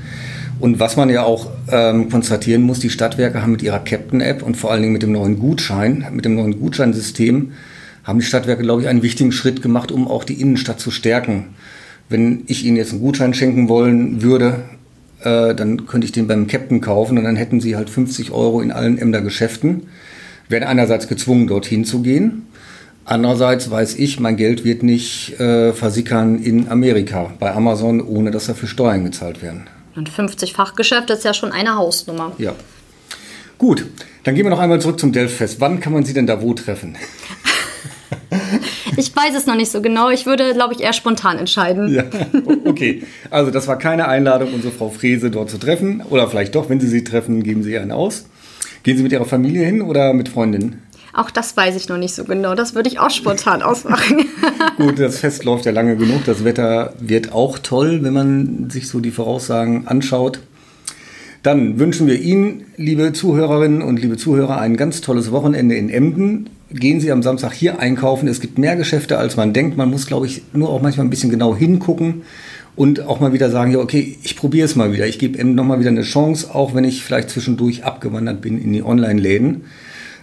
Und 0.58 0.80
was 0.80 0.96
man 0.96 1.10
ja 1.10 1.22
auch 1.22 1.50
ähm, 1.70 2.08
konstatieren 2.10 2.62
muss, 2.62 2.78
die 2.78 2.90
Stadtwerke 2.90 3.42
haben 3.42 3.52
mit 3.52 3.62
ihrer 3.62 3.78
Captain-App 3.78 4.42
und 4.42 4.56
vor 4.56 4.70
allen 4.70 4.82
Dingen 4.82 4.92
mit 4.92 5.02
dem 5.02 5.12
neuen 5.12 5.38
Gutschein, 5.38 6.06
mit 6.12 6.24
dem 6.24 6.34
neuen 6.34 6.58
Gutscheinsystem, 6.58 7.52
haben 8.04 8.18
die 8.20 8.24
Stadtwerke, 8.24 8.62
glaube 8.62 8.82
ich, 8.82 8.88
einen 8.88 9.02
wichtigen 9.02 9.32
Schritt 9.32 9.62
gemacht, 9.62 9.92
um 9.92 10.08
auch 10.08 10.24
die 10.24 10.40
Innenstadt 10.40 10.80
zu 10.80 10.90
stärken. 10.90 11.48
Wenn 12.08 12.44
ich 12.46 12.64
Ihnen 12.64 12.76
jetzt 12.76 12.92
einen 12.92 13.00
Gutschein 13.00 13.34
schenken 13.34 13.68
wollen 13.68 14.22
würde, 14.22 14.64
äh, 15.20 15.54
dann 15.54 15.86
könnte 15.86 16.04
ich 16.04 16.12
den 16.12 16.26
beim 16.26 16.46
Captain 16.46 16.80
kaufen 16.80 17.18
und 17.18 17.24
dann 17.24 17.36
hätten 17.36 17.60
Sie 17.60 17.76
halt 17.76 17.90
50 17.90 18.30
Euro 18.30 18.60
in 18.60 18.70
allen 18.70 18.98
Emder 18.98 19.20
Geschäften. 19.20 19.88
Werden 20.48 20.64
einerseits 20.64 21.08
gezwungen, 21.08 21.48
dorthin 21.48 21.84
zu 21.84 22.02
gehen. 22.02 22.46
Andererseits 23.04 23.70
weiß 23.70 23.96
ich, 23.96 24.20
mein 24.20 24.36
Geld 24.36 24.64
wird 24.64 24.82
nicht 24.82 25.38
äh, 25.38 25.72
versickern 25.72 26.42
in 26.42 26.68
Amerika 26.68 27.32
bei 27.38 27.52
Amazon, 27.52 28.00
ohne 28.00 28.30
dass 28.30 28.46
dafür 28.46 28.68
Steuern 28.68 29.04
gezahlt 29.04 29.42
werden. 29.42 29.68
Und 29.94 30.08
50 30.08 30.52
Fachgeschäfte 30.52 31.12
ist 31.12 31.24
ja 31.24 31.32
schon 31.32 31.52
eine 31.52 31.76
Hausnummer. 31.76 32.32
Ja. 32.38 32.54
Gut, 33.58 33.86
dann 34.24 34.34
gehen 34.34 34.44
wir 34.44 34.50
noch 34.50 34.58
einmal 34.58 34.80
zurück 34.80 35.00
zum 35.00 35.12
Delftfest. 35.12 35.60
Wann 35.60 35.80
kann 35.80 35.92
man 35.92 36.04
Sie 36.04 36.12
denn 36.12 36.26
da 36.26 36.42
wo 36.42 36.52
treffen? 36.52 36.96
Ich 38.96 39.14
weiß 39.14 39.34
es 39.36 39.46
noch 39.46 39.56
nicht 39.56 39.70
so 39.70 39.82
genau. 39.82 40.10
Ich 40.10 40.26
würde, 40.26 40.54
glaube 40.54 40.74
ich, 40.74 40.80
eher 40.80 40.92
spontan 40.92 41.38
entscheiden. 41.38 41.92
Ja, 41.92 42.04
okay. 42.64 43.02
Also 43.30 43.50
das 43.50 43.68
war 43.68 43.78
keine 43.78 44.08
Einladung, 44.08 44.54
unsere 44.54 44.72
Frau 44.72 44.90
Frese 44.90 45.30
dort 45.30 45.50
zu 45.50 45.58
treffen. 45.58 46.02
Oder 46.08 46.28
vielleicht 46.28 46.54
doch, 46.54 46.68
wenn 46.68 46.80
Sie 46.80 46.88
sie 46.88 47.04
treffen, 47.04 47.42
geben 47.42 47.62
Sie 47.62 47.78
einen 47.78 47.92
aus. 47.92 48.26
Gehen 48.82 48.96
Sie 48.96 49.02
mit 49.02 49.12
Ihrer 49.12 49.26
Familie 49.26 49.64
hin 49.66 49.82
oder 49.82 50.12
mit 50.12 50.28
Freundinnen? 50.28 50.82
Auch 51.12 51.30
das 51.30 51.56
weiß 51.56 51.76
ich 51.76 51.88
noch 51.88 51.96
nicht 51.96 52.14
so 52.14 52.24
genau. 52.24 52.54
Das 52.54 52.74
würde 52.74 52.88
ich 52.90 52.98
auch 52.98 53.10
spontan 53.10 53.62
ausmachen. 53.62 54.26
Gut, 54.76 54.98
das 54.98 55.18
Fest 55.18 55.44
läuft 55.44 55.64
ja 55.64 55.72
lange 55.72 55.96
genug. 55.96 56.24
Das 56.26 56.44
Wetter 56.44 56.92
wird 57.00 57.32
auch 57.32 57.58
toll, 57.58 58.02
wenn 58.02 58.12
man 58.12 58.70
sich 58.70 58.88
so 58.88 59.00
die 59.00 59.10
Voraussagen 59.10 59.86
anschaut. 59.88 60.40
Dann 61.42 61.78
wünschen 61.78 62.06
wir 62.06 62.20
Ihnen, 62.20 62.66
liebe 62.76 63.12
Zuhörerinnen 63.12 63.80
und 63.80 63.98
liebe 63.98 64.16
Zuhörer, 64.16 64.58
ein 64.58 64.76
ganz 64.76 65.00
tolles 65.00 65.32
Wochenende 65.32 65.74
in 65.76 65.88
Emden. 65.88 66.50
Gehen 66.70 67.00
Sie 67.00 67.12
am 67.12 67.22
Samstag 67.22 67.52
hier 67.52 67.78
einkaufen. 67.78 68.26
Es 68.26 68.40
gibt 68.40 68.58
mehr 68.58 68.74
Geschäfte, 68.74 69.18
als 69.18 69.36
man 69.36 69.52
denkt. 69.52 69.76
Man 69.76 69.90
muss, 69.90 70.06
glaube 70.06 70.26
ich, 70.26 70.42
nur 70.52 70.70
auch 70.70 70.82
manchmal 70.82 71.06
ein 71.06 71.10
bisschen 71.10 71.30
genau 71.30 71.54
hingucken 71.54 72.22
und 72.74 73.00
auch 73.06 73.20
mal 73.20 73.32
wieder 73.32 73.50
sagen, 73.50 73.72
ja, 73.72 73.78
okay, 73.78 74.18
ich 74.22 74.36
probiere 74.36 74.66
es 74.66 74.76
mal 74.76 74.92
wieder. 74.92 75.06
Ich 75.06 75.18
gebe 75.18 75.38
Emden 75.38 75.54
nochmal 75.54 75.80
wieder 75.80 75.90
eine 75.90 76.02
Chance, 76.02 76.54
auch 76.54 76.74
wenn 76.74 76.84
ich 76.84 77.02
vielleicht 77.02 77.30
zwischendurch 77.30 77.84
abgewandert 77.84 78.40
bin 78.40 78.60
in 78.60 78.72
die 78.72 78.82
Online-Läden. 78.82 79.64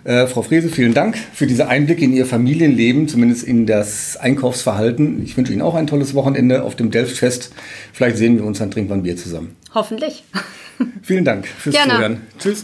Äh, 0.04 0.28
Frau 0.28 0.42
Frese, 0.42 0.68
vielen 0.68 0.94
Dank 0.94 1.18
für 1.34 1.48
diese 1.48 1.68
Einblicke 1.70 2.04
in 2.04 2.14
Ihr 2.14 2.26
Familienleben, 2.26 3.08
zumindest 3.08 3.44
in 3.44 3.66
das 3.66 4.18
Einkaufsverhalten. 4.18 5.24
Ich 5.24 5.38
wünsche 5.38 5.54
Ihnen 5.54 5.62
auch 5.62 5.76
ein 5.76 5.88
tolles 5.88 6.14
Wochenende 6.14 6.64
auf 6.64 6.76
dem 6.76 6.92
Delftfest. 6.92 7.52
Vielleicht 7.94 8.18
sehen 8.18 8.38
wir 8.38 8.46
uns 8.46 8.60
dann 8.60 8.70
trinken 8.70 8.90
wir 8.90 8.96
ein 8.96 9.04
Bier 9.04 9.16
zusammen. 9.16 9.56
Hoffentlich. 9.74 10.26
Vielen 11.02 11.24
Dank 11.24 11.48
fürs 11.48 11.76
Gerne. 11.76 11.94
Zuhören. 11.94 12.22
Tschüss. 12.38 12.64